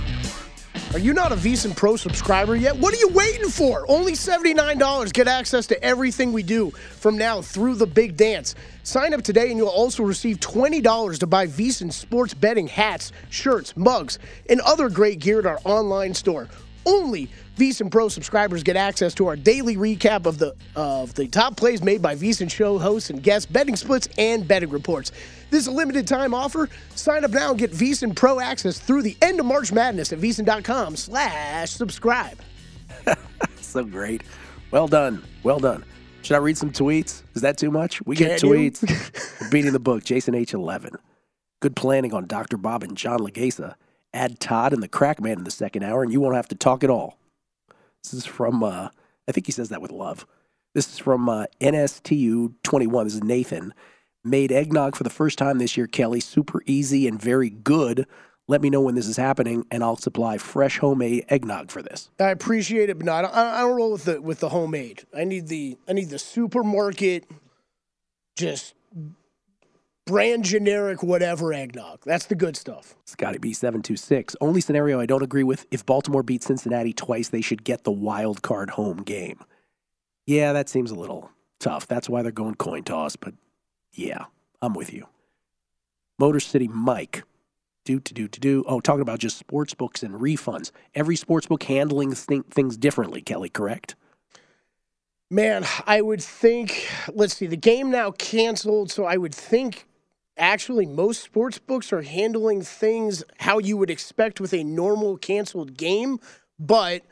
[0.92, 2.76] Are you not a VSiN Pro subscriber yet?
[2.76, 3.86] What are you waiting for?
[3.88, 5.12] Only $79.
[5.12, 8.54] Get access to everything we do from now through the big dance.
[8.82, 13.74] Sign up today and you'll also receive $20 to buy VSiN sports betting hats, shirts,
[13.76, 14.18] mugs,
[14.50, 16.48] and other great gear at our online store.
[16.86, 21.56] Only VSiN Pro subscribers get access to our daily recap of the of the top
[21.56, 25.12] plays made by VSiN show hosts and guests, betting splits, and betting reports.
[25.50, 26.68] This is a limited time offer.
[26.94, 30.20] Sign up now and get VSiN Pro access through the end of March Madness at
[30.20, 32.38] VSiN.com slash subscribe.
[33.70, 34.24] So great.
[34.72, 35.22] Well done.
[35.44, 35.84] Well done.
[36.22, 37.22] Should I read some tweets?
[37.34, 38.04] Is that too much?
[38.04, 39.50] We get Can tweets.
[39.50, 40.02] Beating the book.
[40.02, 40.96] Jason H11.
[41.60, 42.56] Good planning on Dr.
[42.56, 43.74] Bob and John Lagheza.
[44.12, 46.54] Add Todd and the Crack Man in the second hour, and you won't have to
[46.54, 47.16] talk at all.
[48.02, 48.88] This is from, uh,
[49.28, 50.26] I think he says that with love.
[50.74, 53.04] This is from uh, NSTU 21.
[53.04, 53.74] This is Nathan.
[54.24, 56.20] Made eggnog for the first time this year, Kelley.
[56.20, 58.06] Super easy and very good.
[58.48, 62.10] Let me know when this is happening, and I'll supply fresh homemade eggnog for this.
[62.18, 65.04] I appreciate it, but no, I don't, I don't roll with the with the homemade.
[65.16, 67.30] I need the I need the supermarket,
[68.36, 68.74] just
[70.10, 72.00] brand generic whatever eggnog.
[72.04, 72.96] That's the good stuff.
[73.04, 74.34] Scotty B726.
[74.40, 77.92] Only scenario I don't agree with if Baltimore beats Cincinnati twice, they should get the
[77.92, 79.38] wild card home game.
[80.26, 81.86] Yeah, that seems a little tough.
[81.86, 83.34] That's why they're going coin toss, but
[83.92, 84.24] yeah,
[84.60, 85.06] I'm with you.
[86.18, 87.22] Motor City Mike.
[87.84, 88.64] Do to do to do.
[88.66, 90.72] Oh, talking about just sports books and refunds.
[90.92, 93.94] Every sports book handling th- things differently, Kelley, correct?
[95.30, 96.88] Man, I would think.
[97.14, 99.86] Let's see, the game now canceled, so I would think.
[100.40, 105.76] Actually, most sports books are handling things how you would expect with a normal canceled
[105.76, 106.18] game,
[106.58, 107.02] but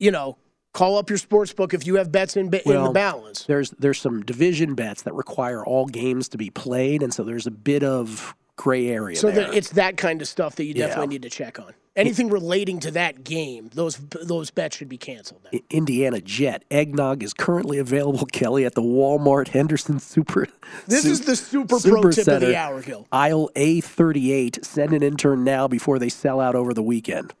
[0.00, 0.36] you know,
[0.74, 3.44] call up your sports book if you have bets in, in the balance.
[3.44, 7.46] There's there's some division bets that require all games to be played, and so there's
[7.46, 9.52] a bit of gray area So there.
[9.52, 10.86] it's that kind of stuff that you Yeah.
[10.88, 11.72] definitely need to check on.
[11.94, 15.40] Anything relating to that game, those those bets should be canceled.
[15.50, 15.58] Now.
[15.70, 20.46] Indiana Jet eggnog is currently available, Kelley, at the Walmart Henderson Super.
[20.86, 23.06] This Su- is the super, pro tip of the hour, Gill.
[23.12, 24.62] Aisle A38.
[24.64, 27.32] Send an intern now before they sell out over the weekend.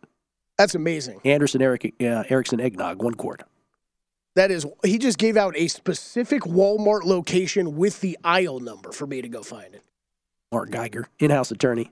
[0.56, 1.20] That's amazing.
[1.24, 3.42] Anderson Eric, uh, Erickson eggnog, one quart.
[4.36, 9.06] That is, he just gave out a specific Walmart location with the aisle number for
[9.06, 9.82] me to go find it.
[10.52, 11.90] Mark Geiger, in-house attorney.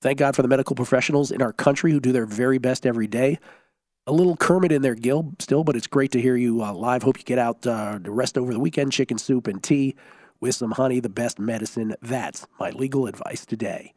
[0.00, 3.06] Thank God for the medical professionals in our country who do their very best every
[3.08, 3.38] day.
[4.06, 7.02] A little Kermit in there, Gill, still, but it's great to hear you uh, live.
[7.02, 8.92] Hope you get out uh, to rest over the weekend.
[8.92, 9.96] Chicken soup and tea
[10.40, 11.94] with some honey, the best medicine.
[12.00, 13.92] That's my legal advice today.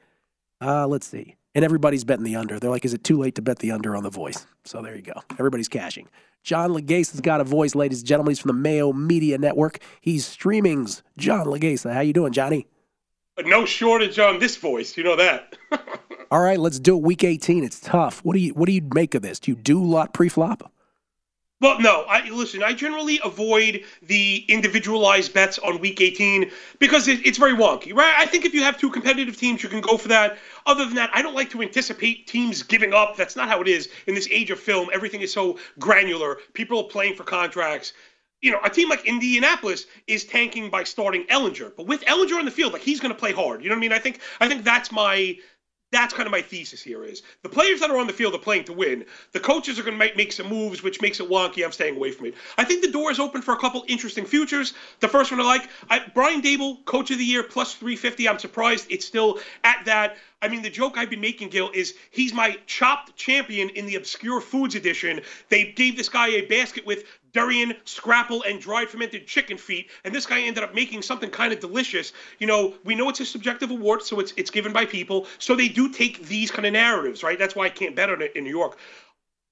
[0.60, 1.36] Uh, let's see.
[1.54, 2.60] And everybody's betting the under.
[2.60, 4.46] They're like, is it too late to bet the under on the voice?
[4.66, 5.14] So there you go.
[5.34, 6.08] Everybody's cashing.
[6.44, 8.32] John Lagheza has got a voice, ladies and gentlemen.
[8.32, 9.80] He's from the Mayo Media Network.
[10.02, 11.94] He's streaming's John Lagheza.
[11.94, 12.68] How you doing, Johnny?
[13.40, 15.56] No shortage on this voice, you know that.
[16.32, 17.04] All right, let's do it.
[17.04, 17.64] Week 18.
[17.64, 18.24] It's tough.
[18.24, 19.40] What do you What do you make of this?
[19.40, 20.72] Do you do a lot pre-flop?
[21.62, 22.06] Well, no.
[22.10, 22.64] I listen.
[22.64, 28.16] I generally avoid the individualized bets on Week 18 because it, it's very wonky, right?
[28.18, 30.40] I think if you have two competitive teams, you can go for that.
[30.66, 33.16] Other than that, I don't like to anticipate teams giving up.
[33.16, 34.90] That's not how it is in this age of film.
[34.92, 36.38] Everything is so granular.
[36.54, 37.94] People are playing for contracts.
[38.42, 42.46] You know, a team like Indianapolis is tanking by starting Ehlinger, but with Ehlinger on
[42.46, 43.64] the field, like he's going to play hard.
[43.64, 43.94] You know what I mean?
[43.94, 45.38] I think I think that's my
[45.92, 48.40] that's kind of my thesis here is the players that are on the field are
[48.40, 49.06] playing to win.
[49.34, 51.66] The coaches are going to make, some moves, which makes it wonky.
[51.66, 52.36] I'm staying away from it.
[52.58, 54.74] I think the door is open for a couple interesting futures.
[55.02, 58.30] The first one I like, I, Brian Daboll, coach of the year, plus 350.
[58.30, 60.16] I'm surprised it's still at that.
[60.42, 63.96] I mean, the joke I've been making, Gill, is he's my chopped champion in the
[63.96, 65.22] obscure foods edition.
[65.50, 70.14] They gave this guy a basket with durian, scrapple, and dried fermented chicken feet, and
[70.14, 72.14] this guy ended up making something kind of delicious.
[72.40, 75.28] You know, we know it's a subjective award, so it's it's given by people.
[75.40, 77.38] So they do take these kind of narratives, right?
[77.38, 78.78] That's why I can't bet on it in New York.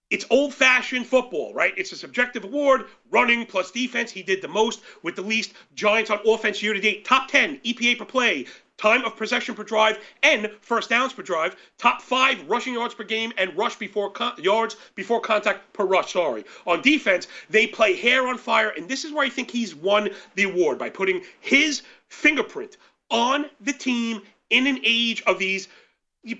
[0.09, 1.73] It's old fashioned football, right?
[1.77, 2.85] It's a subjective award.
[3.11, 4.11] Running plus defense.
[4.11, 5.53] He did the most with the least.
[5.75, 7.05] Giants on offense year to date.
[7.05, 8.45] Top 10 EPA per play.
[8.79, 11.57] Time of possession per drive and first downs per drive.
[11.77, 16.13] Top five rushing yards per game and rush before con- yards before contact per rush.
[16.13, 16.45] Sorry.
[16.65, 18.69] On defense, they play hair on fire.
[18.69, 22.77] And this is where I think he's won the award by putting his fingerprint
[23.11, 25.67] on the team in an age of these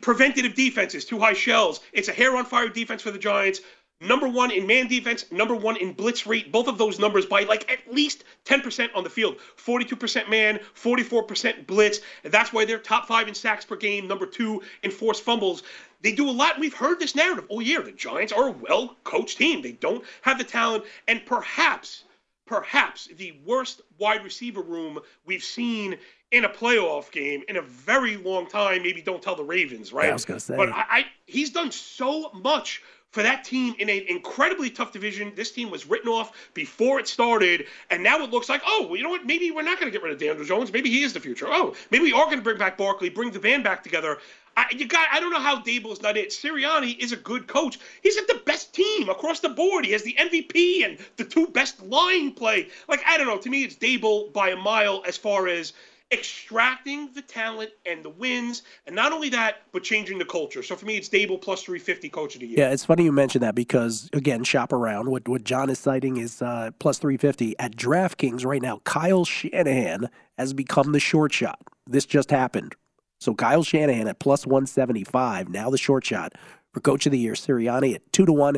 [0.02, 1.82] preventative defenses, too high shells.
[1.92, 3.60] It's a hair on fire defense for the Giants.
[4.02, 6.54] Number one in man defense, number one in blitz rate.
[6.54, 9.38] Both of those numbers by like at least 10% on the field.
[9.58, 12.00] 42% man, 44% blitz.
[12.24, 15.64] And that's why they're top five in sacks per game, number two in forced fumbles.
[16.02, 16.60] They do a lot.
[16.60, 17.82] We've heard this narrative all year.
[17.82, 19.62] The Giants are a well coached team.
[19.62, 20.86] They don't have the talent.
[21.10, 22.06] And perhaps,
[22.46, 25.98] perhaps the worst wide receiver room we've seen
[26.32, 28.84] in a playoff game in a very long time.
[28.84, 30.06] Maybe don't tell the Ravens, right?
[30.06, 30.56] Yeah, I was gonna say.
[30.56, 35.34] But I, I he's done so much for that team in an incredibly tough division.
[35.36, 38.98] This team was written off before it started, and now it looks like, oh, well,
[38.98, 39.26] you know what?
[39.26, 40.72] Maybe we're not going to get rid of Daniel Jones.
[40.72, 41.48] Maybe he is the future.
[41.48, 44.18] Oh, maybe we are going to bring back Barkley, bring the band back together.
[44.58, 46.32] I, you got, I don't know how Daboll's not it.
[46.32, 47.80] Sirianni is a good coach.
[48.04, 49.86] He's got the best team across the board.
[49.86, 52.68] He has the MVP and the two best line play.
[52.88, 53.38] Like I don't know.
[53.38, 55.74] To me, it's Daboll by a mile as far as
[56.12, 60.64] extracting the talent and the wins, and not only that, but changing the culture.
[60.64, 62.60] So for me, it's Daboll plus 350 coach of the year.
[62.60, 65.10] Yeah, it's funny you mentioned that because again, shop around.
[65.10, 68.82] What what John is citing is uh, plus 350 at DraftKings right now.
[68.86, 71.60] Kyle Shanahan has become the short shot.
[71.86, 72.76] This just happened.
[73.20, 76.34] So Kyle Shanahan at plus 175, now the short shot
[76.74, 77.34] for coach of the year.
[77.34, 78.58] Sirianni at two to one.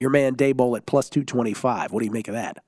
[0.00, 1.92] Your man Daboll at plus 225.
[1.92, 2.62] What do you make of that?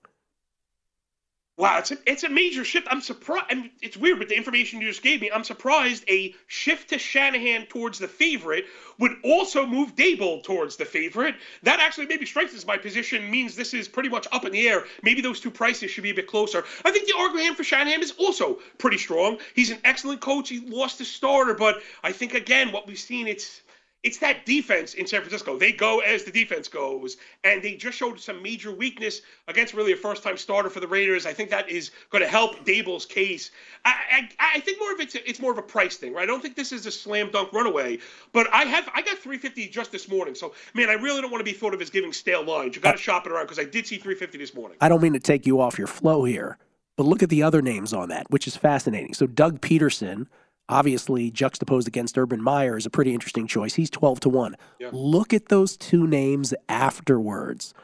[1.61, 2.89] Wow, it's a, it's a major shift.
[2.91, 3.45] I'm surprised.
[3.51, 6.89] I and it's weird, but the information you just gave me, I'm surprised a shift
[6.89, 8.65] to Shanahan towards the favorite
[8.99, 11.35] would also move Daboll towards the favorite.
[11.63, 14.85] That actually maybe strengthens my position, means this is pretty much up in the air.
[15.03, 16.65] Maybe those two prices should be a bit closer.
[16.83, 19.37] I think the argument for Shanahan is also pretty strong.
[19.55, 20.49] He's an excellent coach.
[20.49, 23.61] He lost his starter, but I think, again, what we've seen, it's
[24.03, 25.59] it's that defense in San Francisco.
[25.59, 29.93] They go as the defense goes, and they just showed some major weakness against really
[29.93, 31.27] a first-time starter for the Raiders.
[31.27, 33.51] I think that is going to help Daboll's case.
[33.85, 36.23] I, I, I think more of it's it's more of a price thing, right?
[36.23, 37.99] I don't think this is a slam dunk runaway,
[38.33, 40.35] but I have I got 350 just this morning.
[40.35, 42.77] So man, I really don't want to be thought of as giving stale lines.
[42.77, 44.79] You got to shop it around because I did see 350 this morning.
[44.81, 46.57] I don't mean to take you off your flow here,
[46.97, 49.13] but look at the other names on that, which is fascinating.
[49.13, 50.27] So Doug Pederson
[50.71, 53.75] obviously juxtaposed against Urban Meyer is a pretty interesting choice.
[53.75, 54.57] He's 12 to 1.
[54.79, 54.91] Yeah.
[54.93, 57.75] Look at those two names afterwards.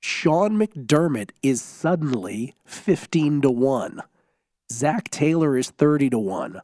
[0.00, 4.00] Sean McDermott is suddenly 15 to 1.
[4.72, 6.60] Zach Taylor is 30 to 1.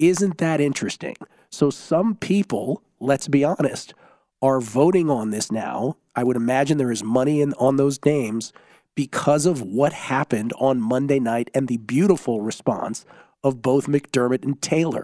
[0.00, 1.16] Isn't that interesting?
[1.50, 3.94] So some people, let's be honest,
[4.42, 5.96] are voting on this now.
[6.16, 8.52] I would imagine there is money in on those names
[8.94, 13.04] because of what happened on Monday night and the beautiful response
[13.44, 15.02] of both McDermott and Taylor.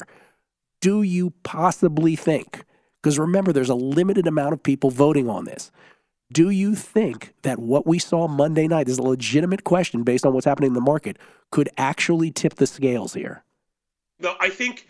[0.80, 2.64] Do you possibly think,
[3.02, 5.70] because remember, there's a limited amount of people voting on this.
[6.32, 10.32] Do you think that what we saw Monday night is a legitimate question based on
[10.32, 11.18] what's happening in the market
[11.50, 13.44] could actually tip the scales here?
[14.20, 14.86] No, I think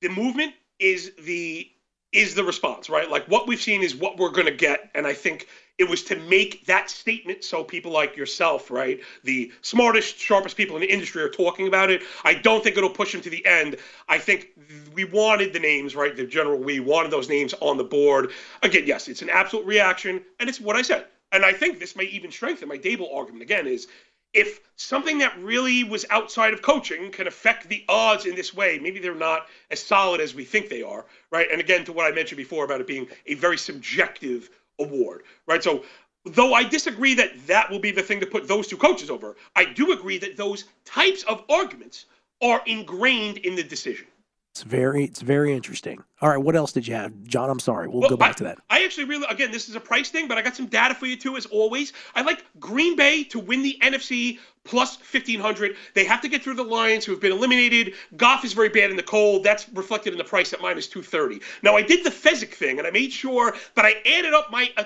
[0.00, 1.70] the movement is the
[2.12, 3.10] is the response, right?
[3.10, 6.02] Like what we've seen is what we're going to get, and I think it was
[6.04, 10.92] to make that statement so people like yourself, right, the smartest, sharpest people in the
[10.92, 12.02] industry are talking about it.
[12.24, 13.76] I don't think it'll push them to the end.
[14.08, 14.50] I think
[14.94, 16.14] we wanted the names, right?
[16.14, 18.30] The general we wanted those names on the board.
[18.62, 21.06] Again, yes, it's an absolute reaction, and it's what I said.
[21.32, 23.88] And I think this may even strengthen my Daboll argument again is
[24.34, 28.78] if something that really was outside of coaching can affect the odds in this way,
[28.80, 31.48] maybe they're not as solid as we think they are, right?
[31.50, 35.62] And again, to what I mentioned before about it being a very subjective award, right?
[35.62, 35.82] So,
[36.24, 39.36] though I disagree that that will be the thing to put those two coaches over,
[39.54, 42.06] I do agree that those types of arguments
[42.42, 44.06] are ingrained in the decision.
[44.54, 46.00] It's very, it's very interesting.
[46.20, 47.50] All right, what else did you have, John?
[47.50, 48.58] I'm sorry, we'll, Well, go back I, to that.
[48.70, 51.06] I actually really, again, this is a price thing, but I got some data for
[51.06, 51.92] you too, as always.
[52.14, 55.74] I like Green Bay to win the NFC plus 1500.
[55.94, 57.94] They have to get through the Lions, who have been eliminated.
[58.16, 59.42] Goff is very bad in the cold.
[59.42, 61.44] That's reflected in the price at minus 230.
[61.64, 64.70] Now, I did the Fezzik thing, and I made sure that I added up my
[64.76, 64.84] uh,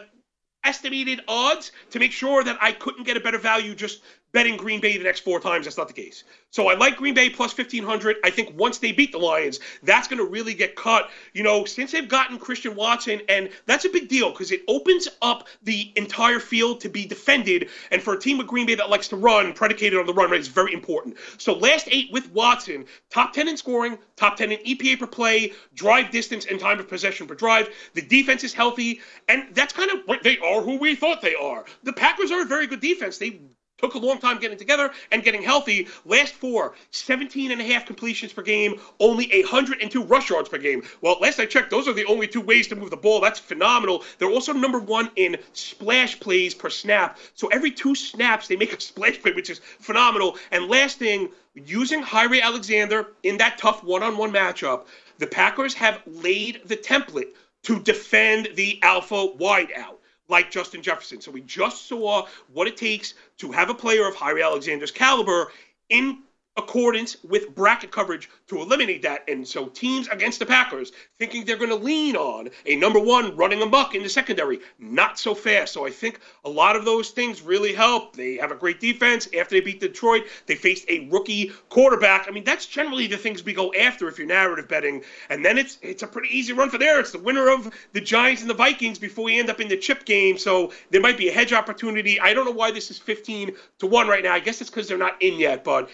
[0.65, 4.01] estimated odds to make sure that I couldn't get a better value just
[4.33, 5.67] betting Green Bay the next four times.
[5.67, 6.25] That's not the case.
[6.51, 8.17] So I like Green Bay plus 1500.
[8.25, 11.11] I think once they beat the Lions, that's going to really get cut.
[11.33, 15.09] You know, since they've gotten Christian Watson, and that's a big deal because it opens
[15.23, 17.69] up the entire field to be defended.
[17.91, 20.31] And for a team with Green Bay that likes to run, predicated on the run
[20.31, 21.17] rate, is very important.
[21.39, 25.53] So last eight with Watson, top 10 in scoring, top 10 in EPA per play,
[25.75, 27.69] drive distance, and time of possession per drive.
[27.95, 31.35] The defense is healthy, and that's kind of what they are who we thought they
[31.35, 31.65] are.
[31.83, 33.19] The Packers are a very good defense.
[33.19, 33.41] They
[33.79, 35.87] Took a long time getting together and getting healthy.
[36.05, 40.83] Last four, 17 and a half completions per game, only 102 rush yards per game.
[41.01, 43.21] Well, last I checked, those are the only two ways to move the ball.
[43.21, 44.03] That's phenomenal.
[44.19, 47.19] They're also number one in splash plays per snap.
[47.35, 50.37] So every two snaps, they make a splash play, which is phenomenal.
[50.51, 54.87] And last thing, using Jaire Alexander in that tough one-on-one matchup,
[55.19, 57.29] the Packers have laid the template
[57.63, 59.98] to defend the alpha wideout
[60.29, 61.21] like Justin Jefferson.
[61.21, 65.51] So we just saw what it takes to have a player of Jaire Alexander's caliber
[65.89, 66.19] in
[66.59, 69.23] accordance with bracket coverage to eliminate that.
[69.29, 73.37] And so teams against the Packers thinking they're going to lean on a number one
[73.37, 75.73] running amok in the secondary, not so fast.
[75.73, 78.17] So I think a lot of those things really help.
[78.17, 79.29] They have a great defense.
[79.39, 82.27] After they beat Detroit, they faced a rookie quarterback.
[82.29, 85.03] I mean, that's generally the things we go after if you're narrative betting.
[85.31, 86.99] And then it's it's a pretty easy run for there.
[87.01, 89.77] It's the winner of the Giants and the Vikings before we end up in the
[89.77, 90.37] chip game.
[90.39, 92.21] So there might be a hedge opportunity.
[92.21, 94.33] I don't know why this is 15 to 1 right now.
[94.33, 95.89] I guess it's because they're not in yet, but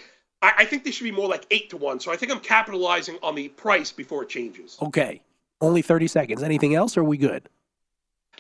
[0.45, 2.01] I, I think they should be more like eight to one.
[2.01, 4.77] So I think I'm capitalizing on the price before it changes.
[4.83, 5.23] Okay.
[5.61, 6.43] Only 30 seconds.
[6.43, 7.49] Anything else, or are we good?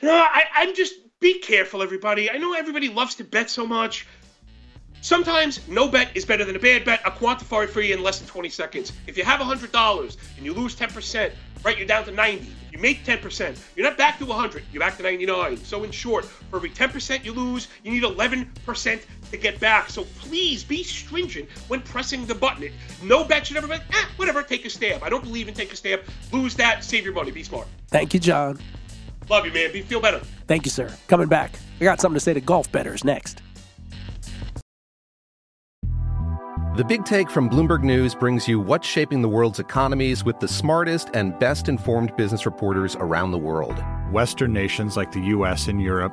[0.02, 2.30] No, I, I'm just be careful, everybody.
[2.30, 4.07] I know everybody loves to bet so much.
[5.00, 7.00] Sometimes no bet is better than a bad bet.
[7.05, 8.92] I'll quantify it for you in less than 20 seconds.
[9.07, 11.32] If you have $100 and you lose 10%,
[11.62, 12.46] right, you're down to 90.
[12.72, 13.59] You make 10%.
[13.76, 14.64] You're not back to 100.
[14.72, 15.59] You're back to 99.
[15.59, 19.02] So in short, for every 10% you lose, you need 11%
[19.35, 19.91] to get back.
[19.91, 22.70] So please be stringent when pressing the button.
[23.03, 25.03] No bet should ever be, eh, whatever, take a stab.
[25.03, 26.01] I don't believe in take a stab.
[26.32, 27.30] Lose that, save your money.
[27.30, 27.66] Be smart.
[27.89, 28.59] Thank you, John.
[29.28, 29.72] Love you, man.
[29.72, 30.20] Be, feel better.
[30.47, 30.95] Thank you, sir.
[31.09, 31.59] Coming back.
[31.80, 33.43] I got something to say to golf betters next.
[36.76, 40.49] The Big Take from Bloomberg News brings you what's shaping the world's economies with the
[40.49, 43.82] smartest and best informed business reporters around the world.
[44.11, 46.12] Western nations like the US and Europe.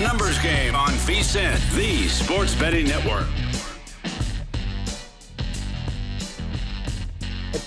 [0.00, 3.26] Numbers game on VSiN, the sports betting network.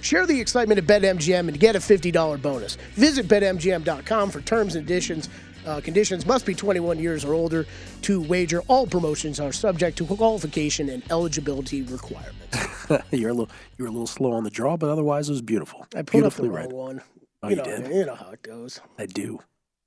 [0.00, 2.76] Share the excitement of BetMGM and get a $50 bonus.
[2.94, 5.28] Visit BetMGM.com for terms and conditions.
[5.66, 7.66] Uh, conditions must be 21 years or older
[8.02, 8.60] to wager.
[8.68, 12.56] All promotions are subject to qualification and eligibility requirements.
[13.10, 15.42] you're a little you were a little slow on the draw, but otherwise it was
[15.42, 15.86] beautiful.
[15.94, 17.02] I pulled Beautifully up the wrong one.
[17.42, 17.94] Oh, you, you know, did?
[17.94, 18.80] you know how it goes.
[18.98, 19.38] I do.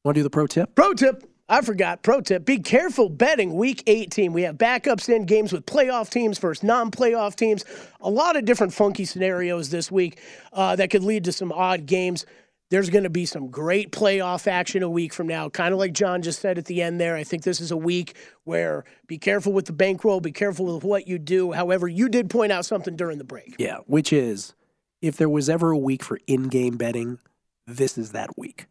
[0.05, 0.75] Want to do the pro tip?
[0.75, 1.23] Pro tip.
[1.53, 2.01] I forgot.
[2.01, 2.45] Pro tip.
[2.45, 4.33] Be careful betting week 18.
[4.33, 7.63] We have backups in games with playoff teams versus non playoff teams.
[8.01, 10.19] A lot of different funky scenarios this week
[10.51, 12.25] uh, that could lead to some odd games.
[12.71, 15.47] There's going to be some great playoff action a week from now.
[15.47, 17.15] Kind of like John just said at the end there.
[17.15, 20.83] I think this is a week where be careful with the bankroll, be careful with
[20.83, 21.51] what you do.
[21.51, 23.57] However, you did point out something during the break.
[23.59, 24.55] Yeah, which is
[25.03, 27.19] if there was ever a week for in-game betting,
[27.67, 28.65] this is that week.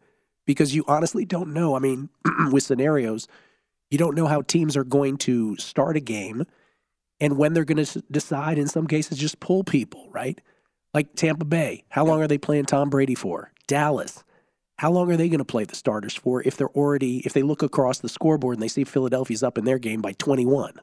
[0.44, 1.76] Because you honestly don't know.
[1.76, 2.08] I mean,
[2.50, 3.28] with scenarios,
[3.90, 6.46] you don't know how teams are going to start a game
[7.22, 10.40] and when they're going to decide in some cases just pull people, right?
[10.92, 13.52] Like Tampa Bay, how long are they playing Tom Brady for?
[13.68, 14.24] Dallas,
[14.76, 17.44] how long are they going to play the starters for if they're already if they
[17.44, 20.80] look across the scoreboard and they see Philadelphia's up in their game by 21?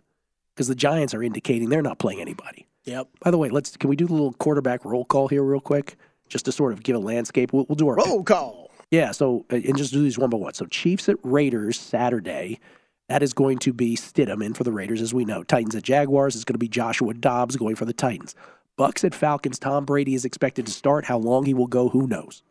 [0.56, 2.68] Because the Giants are indicating they're not playing anybody.
[2.86, 3.10] Yep.
[3.20, 5.98] By the way, let's can we do a little quarterback roll call here real quick,
[6.30, 7.52] just to sort of give a landscape.
[7.52, 8.69] We'll, we'll do our roll call.
[8.92, 9.12] Yeah.
[9.12, 10.54] So uh, and just do these one by one.
[10.54, 12.60] So Chiefs at Raiders Saturday.
[13.08, 15.42] That is going to be Stidham in for the Raiders, as we know.
[15.42, 18.36] Titans at Jaguars is going to be Joshua Dobbs going for the Titans.
[18.78, 19.58] Bucks at Falcons.
[19.58, 21.06] Tom Brady is expected to start.
[21.06, 22.44] How long he will go, who knows?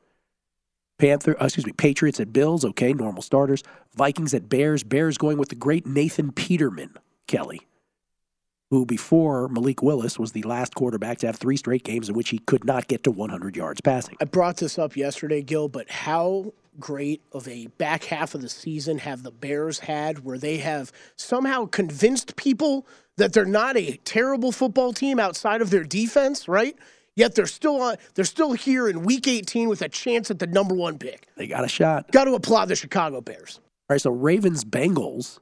[0.98, 2.64] Panther, uh, excuse me, Patriots at Bills.
[2.64, 3.62] Okay, normal starters.
[3.94, 4.82] Vikings at Bears.
[4.82, 6.96] Bears going with the great Nathan Peterman,
[7.28, 7.60] Kelley,
[8.70, 12.28] who before Malik Willis was the last quarterback to have three straight games in which
[12.28, 14.16] he could not get to 100 yards passing.
[14.20, 18.48] I brought this up yesterday, Gill, but how great of a back half of the
[18.48, 23.96] season have the Bears had where they have somehow convinced people that they're not a
[24.04, 26.76] terrible football team outside of their defense, right?
[27.16, 30.46] Yet they're still on they're still here in week 18 with a chance at the
[30.46, 31.26] number 1 pick.
[31.36, 32.12] They got a shot.
[32.12, 33.58] Got to applaud the Chicago Bears.
[33.90, 35.40] All right, so Ravens Bengals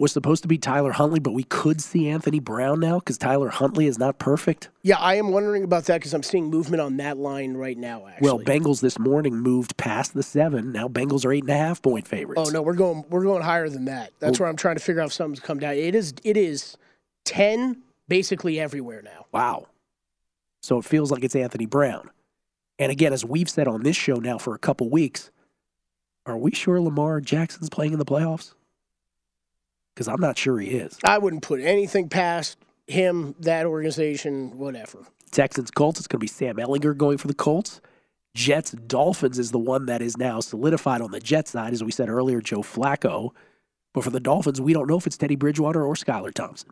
[0.00, 3.50] was supposed to be Tyler Huntley, but we could see Anthony Brown now because Tyler
[3.50, 4.70] Huntley is not perfect.
[4.82, 8.06] Yeah, I am wondering about that because I'm seeing movement on that line right now.
[8.06, 10.72] Actually, well, Bengals this morning moved past the seven.
[10.72, 12.40] Now Bengals are eight and a half point favorites.
[12.42, 14.12] Oh no, we're going we're going higher than that.
[14.20, 15.74] That's well, where I'm trying to figure out if something's come down.
[15.74, 16.78] It is it is
[17.26, 19.26] ten basically everywhere now.
[19.32, 19.66] Wow.
[20.62, 22.10] So it feels like it's Anthony Brown.
[22.78, 25.30] And again, as we've said on this show now for a couple weeks,
[26.24, 28.54] are we sure Lamar Jackson's playing in the playoffs?
[29.94, 30.98] Because I'm not sure he is.
[31.04, 35.06] I wouldn't put anything past him, that organization, whatever.
[35.30, 37.80] Texans Colts, it's going to be Sam Ehlinger going for the Colts.
[38.34, 41.90] Jets Dolphins is the one that is now solidified on the Jets side, as we
[41.90, 43.30] said earlier, Joe Flacco.
[43.92, 46.70] But for the Dolphins, we don't know if it's Teddy Bridgewater or Skylar Thompson.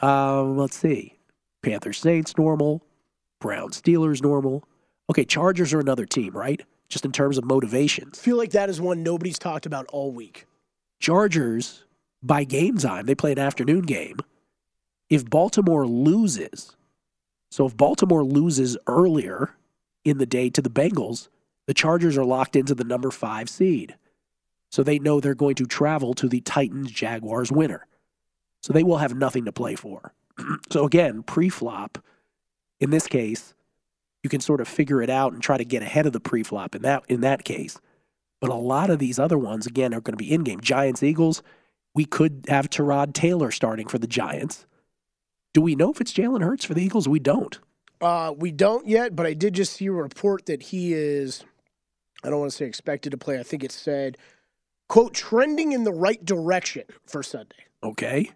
[0.00, 1.18] Um, let's see.
[1.62, 2.84] Panthers Saints normal.
[3.40, 4.64] Brown Steelers normal.
[5.10, 6.62] Okay, Chargers are another team, right?
[6.88, 8.18] Just in terms of motivations.
[8.18, 10.46] I feel like that is one nobody's talked about all week.
[10.98, 11.84] Chargers,
[12.22, 14.18] by game time, they play an afternoon game.
[15.08, 16.76] If Baltimore loses,
[17.50, 19.54] so if Baltimore loses earlier
[20.04, 21.28] in the day to the Bengals,
[21.66, 23.96] the Chargers are locked into the number five seed.
[24.70, 27.86] So they know they're going to travel to the Titans Jaguars winner.
[28.62, 30.12] So they will have nothing to play for.
[30.70, 31.98] so again, pre flop,
[32.80, 33.54] in this case,
[34.22, 36.42] you can sort of figure it out and try to get ahead of the pre
[36.42, 37.78] flop in that in that case.
[38.40, 40.60] But a lot of these other ones, again, are going to be in game.
[40.60, 41.42] Giants, Eagles,
[41.94, 44.66] we could have Tyrod Taylor starting for the Giants.
[45.54, 47.08] Do we know if it's Jalen Hurts for the Eagles?
[47.08, 47.58] We don't.
[48.00, 51.44] Uh, we don't yet, but I did just see a report that he is,
[52.22, 53.40] I don't want to say expected to play.
[53.40, 54.18] I think it said,
[54.88, 57.64] quote, trending in the right direction for Sunday.
[57.82, 58.30] Okay.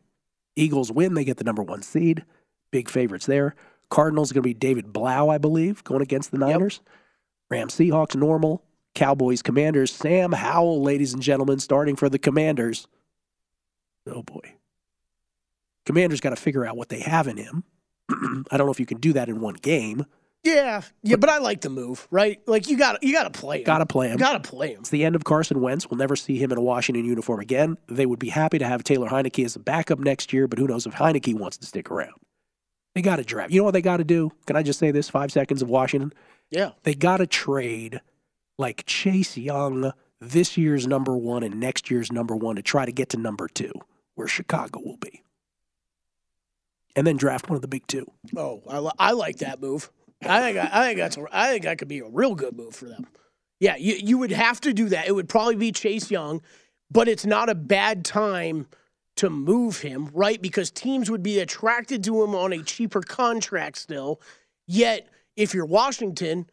[0.57, 1.15] Eagles win.
[1.15, 2.25] They get the number one seed.
[2.73, 3.55] Big favorites there.
[3.89, 6.81] Cardinals going to be David Blough, I believe, going against the Niners.
[6.83, 6.93] Yep.
[7.51, 8.65] Rams, Seahawks, normal.
[8.95, 9.93] Cowboys Commanders.
[9.93, 12.87] Sam Howell, ladies and gentlemen, starting for the Commanders.
[14.07, 14.55] Oh boy.
[15.87, 17.65] Commanders got to figure out what they have in him.
[18.11, 20.07] I don't know if you can do that in one game.
[20.45, 22.41] Yeah, yeah, but, but I like the move, right?
[22.49, 23.65] Like you got you got to play him.
[23.65, 24.17] Got to play him.
[24.17, 24.81] Got to play him.
[24.81, 25.89] It's the end of Carson Wentz.
[25.89, 27.79] We'll never see him in a Washington uniform again.
[27.87, 30.67] They would be happy to have Taylor Heinicke as a backup next year, but who
[30.67, 32.15] knows if Heinicke wants to stick around.
[32.97, 33.53] They got to draft.
[33.53, 34.33] You know what they got to do?
[34.47, 35.09] Can I just say this?
[35.09, 36.13] Five seconds of Washington.
[36.51, 38.01] Yeah, they got to trade
[38.59, 42.93] like Chase Young, this year's number one and next year's number one to try to
[42.93, 43.73] get to number two,
[44.15, 45.23] where Chicago will be.
[46.95, 48.07] And then draft one of the big two.
[48.37, 49.91] Oh, I, li- I like that move.
[50.23, 52.57] I think I, I think that's a, I think that could be a real good
[52.57, 53.07] move for them.
[53.61, 55.09] Yeah, you you would have to do that.
[55.09, 56.43] It would probably be Chase Young,
[56.91, 58.67] but it's not a bad time
[59.17, 60.41] to move him, right?
[60.41, 64.21] Because teams would be attracted to him on a cheaper contract still.
[64.67, 66.49] Yet, if you're Washington,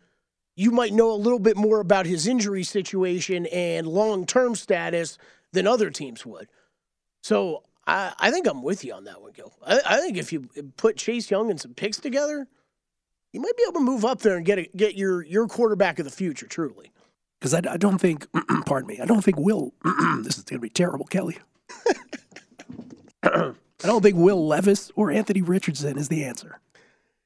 [0.60, 5.18] you might know a little bit more about his injury situation and long term status
[5.54, 6.50] than other teams would.
[7.24, 9.54] So I, I, think I'm with you on that one, Gill.
[9.66, 12.46] I, I, think if you put Chase Young and some picks together,
[13.32, 15.98] you might be able to move up there and get a, get your your quarterback
[15.98, 16.92] of the future, truly.
[17.40, 18.28] Because I, I, don't think,
[18.66, 19.74] pardon me, I don't think Will.
[20.24, 21.38] this is going to be terrible, Kelley.
[23.24, 26.60] I don't think Will Levis or Anthony Richardson is the answer.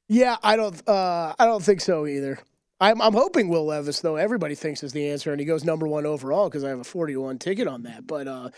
[0.06, 0.88] Yeah, I don't.
[0.88, 2.38] Uh, I don't think so either.
[2.84, 5.88] I'm, I'm hoping Will Levis, though, everybody thinks is the answer, and he goes number
[5.88, 8.06] one overall because I have a 41 ticket on that.
[8.06, 8.50] But uh,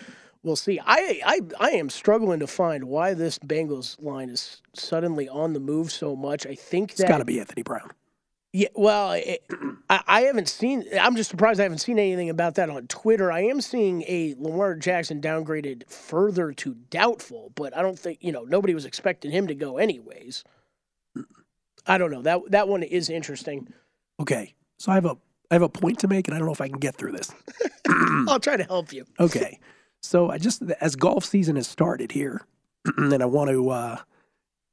[0.43, 0.81] we'll see.
[0.85, 5.61] I, I, I am struggling to find why this Bengals line is suddenly on the
[5.61, 6.45] move so much.
[6.45, 7.05] I think that.
[7.05, 7.91] It's got to be Anthony Brown.
[8.53, 9.47] Yeah, well, it,
[9.89, 10.85] I, I haven't seen.
[11.01, 13.31] I'm just surprised I haven't seen anything about that on Twitter.
[13.31, 18.33] I am seeing a Lamar Jackson downgraded further to doubtful, but I don't think you
[18.33, 20.43] know nobody was expecting him to go anyways.
[21.87, 22.23] I don't know.
[22.23, 23.73] That that one is interesting.
[24.21, 25.17] Okay, so I have a
[25.51, 27.13] I have a point to make, and I don't know if I can get through
[27.13, 27.33] this.
[28.29, 29.05] I'll try to help you.
[29.21, 29.61] Okay,
[30.01, 32.43] so I just as golf season has started here,
[32.97, 33.99] and I want to, uh,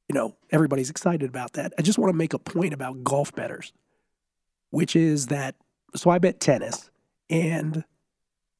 [0.08, 1.72] you know, everybody's excited about that.
[1.78, 3.72] I just want to make a point about golf betters,
[4.70, 5.54] which is that
[5.94, 6.90] so I bet tennis,
[7.30, 7.84] and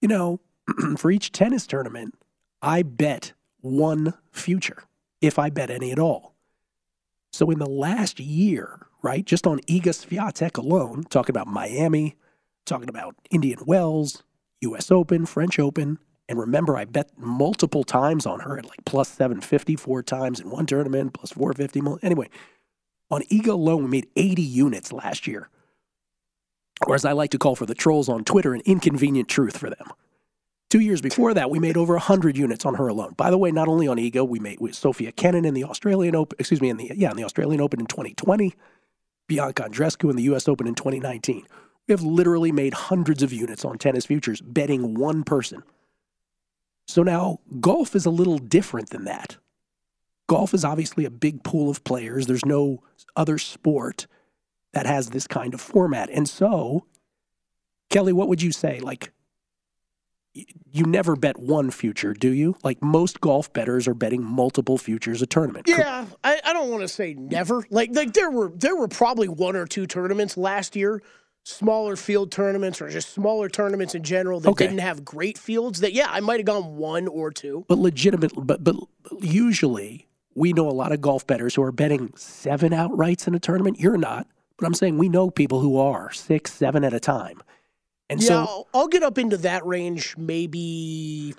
[0.00, 0.40] you know,
[0.96, 2.14] for each tennis tournament,
[2.62, 4.84] I bet one future
[5.20, 6.34] if I bet any at all.
[7.32, 12.16] So in the last year, right, just on Iga Swiatek alone, talking about Miami,
[12.64, 14.24] talking about Indian Wells,
[14.62, 14.90] U.S.
[14.90, 15.98] Open, French Open,
[16.28, 20.48] and remember, I bet multiple times on her at like plus 750 four times in
[20.48, 21.98] one tournament, plus 450.
[22.02, 22.30] Anyway,
[23.10, 25.50] on Iga alone, we made 80 units last year.
[26.86, 29.68] Or as I like to call for the trolls on Twitter, an inconvenient truth for
[29.68, 29.92] them.
[30.70, 33.12] Two years before that, we made over 100 units on her alone.
[33.16, 36.16] By the way, not only on Iga, we made with Sofia Kenin in the Australian
[36.16, 38.54] Open, excuse me, in the yeah, in the Australian Open in 2020,
[39.26, 41.46] Bianca Andreescu in the US Open in 2019.
[41.86, 45.62] We have literally made hundreds of units on tennis futures betting one person.
[46.86, 49.36] So now golf is a little different than that.
[50.26, 52.26] Golf is obviously a big pool of players.
[52.26, 52.82] There's no
[53.16, 54.06] other sport
[54.72, 56.10] that has this kind of format.
[56.10, 56.86] And so,
[57.90, 58.80] Kelley, what would you say?
[58.80, 59.12] Like,
[60.34, 62.56] you never bet one future, do you?
[62.64, 65.66] Like most golf bettors are betting multiple futures a tournament.
[65.68, 67.64] Yeah, I, I don't want to say never.
[67.70, 71.02] Like like there were there were probably one or two tournaments last year,
[71.44, 74.66] smaller field tournaments or just smaller tournaments in general that Okay.
[74.66, 75.80] didn't have great fields.
[75.80, 77.64] That yeah, I might have gone one or two.
[77.68, 78.74] But legitimate, but but
[79.20, 83.38] usually we know a lot of golf bettors who are betting seven outrights in a
[83.38, 83.78] tournament.
[83.78, 84.26] You're not,
[84.56, 87.40] but I'm saying we know people who are six, seven at a time.
[88.10, 90.16] And yeah, so I'll, I'll get up into that range.
[90.16, 91.34] Maybe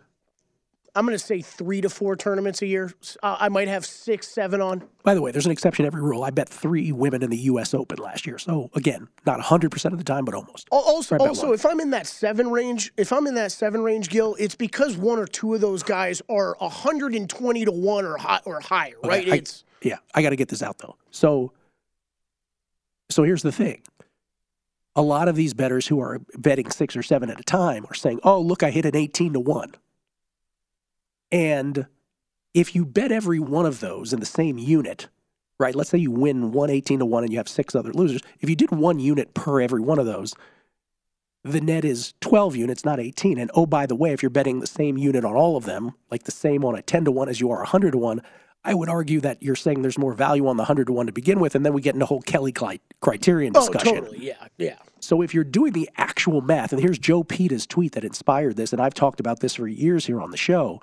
[0.95, 2.91] I'm going to say three to four tournaments a year.
[3.21, 4.81] Uh, I might have six, seven on.
[5.03, 6.23] By the way, there's an exception to every rule.
[6.23, 7.73] I bet three women in the U.S.
[7.73, 8.37] Open last year.
[8.37, 10.67] So again, not 100% of the time, but almost.
[10.71, 11.53] Also, also, one.
[11.53, 14.95] if I'm in that seven range, if I'm in that seven range, Gill, it's because
[14.97, 19.07] one or two of those guys are 120 to one or high, or higher, Okay,
[19.09, 19.27] right?
[19.33, 20.95] I- it's yeah, I got to get this out though.
[21.11, 21.51] So,
[23.09, 23.81] so here's the thing.
[24.95, 27.95] A lot of these bettors who are betting six or seven at a time are
[27.95, 29.75] saying, "Oh, look, I hit an 18 to one."
[31.31, 31.87] And
[32.53, 35.09] if you bet every one of those in the same unit,
[35.59, 35.75] right?
[35.75, 38.21] Let's say you win one 18 to one and you have six other losers.
[38.39, 40.33] If you did one unit per every one of those,
[41.43, 43.37] the net is 12 units, not 18.
[43.37, 45.91] And oh, by the way, if you're betting the same unit on all of them,
[46.09, 48.21] like the same on a 10 to 1 as you are a 100 to 1,
[48.65, 51.11] I would argue that you're saying there's more value on the 100 to 1 to
[51.11, 51.53] begin with.
[51.53, 53.95] And then we get into whole Kelly cli- criterion oh, discussion.
[53.95, 54.77] totally, yeah, yeah.
[54.99, 58.73] So if you're doing the actual math, and here's Joe Peta's tweet that inspired this,
[58.73, 60.81] and I've talked about this for years here on the show,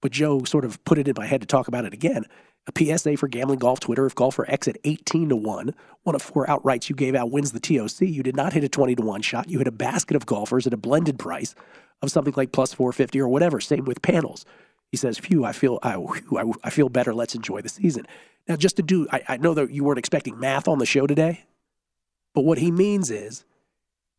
[0.00, 2.24] but Joe sort of put it in my head to talk about it again.
[2.66, 4.06] A PSA for gambling golf Twitter.
[4.06, 7.52] If golfer X at 18 to 1, one of four outrights you gave out wins
[7.52, 9.50] the TOC, you did not hit a 20 to 1 shot.
[9.50, 11.54] You hit a basket of golfers at a blended price
[12.00, 13.60] of something like plus 450 or whatever.
[13.60, 14.46] Same with panels.
[14.90, 17.14] He says, "Phew, I feel I, whew, I, I feel better.
[17.14, 18.06] Let's enjoy the season."
[18.48, 21.06] Now, just to do, I, I know that you weren't expecting math on the show
[21.06, 21.44] today,
[22.34, 23.44] but what he means is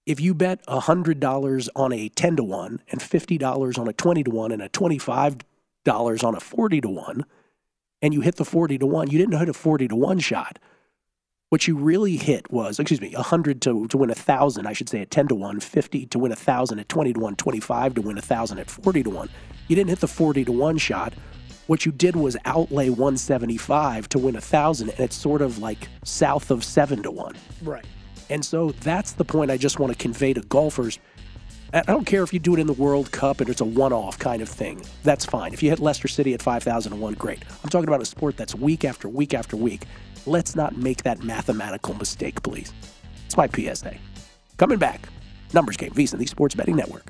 [0.06, 4.32] if you bet $100 on a 10 to 1 and $50 on a 20 to
[4.32, 7.26] 1 and a $25 on a 40 to 1
[8.02, 10.60] and you hit the 40 to 1 you didn't hit a 40 to 1 shot
[11.50, 14.90] what you really hit was excuse me 100 to, to win a 1000 i should
[14.90, 17.94] say at 10 to 1 50 to win a 1000 at 20 to 1 25
[17.96, 19.30] to win a 1000 at 40 to 1
[19.72, 21.14] you didn't hit the 40 to 1 shot
[21.68, 25.88] what you did was outlay 175 to win a 1000 and it's sort of like
[26.04, 27.86] south of 7 to 1 Right.
[28.30, 31.00] and so that's the point I just want to convey to golfers.
[31.74, 33.94] I don't care if you do it in the World Cup and it's a one
[33.94, 34.82] off kind of thing.
[35.04, 35.54] That's fine.
[35.54, 37.40] If you hit Leicester City at 5,001, great.
[37.64, 39.86] I'm talking about a sport that's week after week after week.
[40.26, 42.74] Let's not make that mathematical mistake, please.
[43.26, 43.96] It's my PSA.
[44.58, 45.08] Coming back.
[45.54, 47.10] Numbers Game, VSiN, the Sports Betting Network.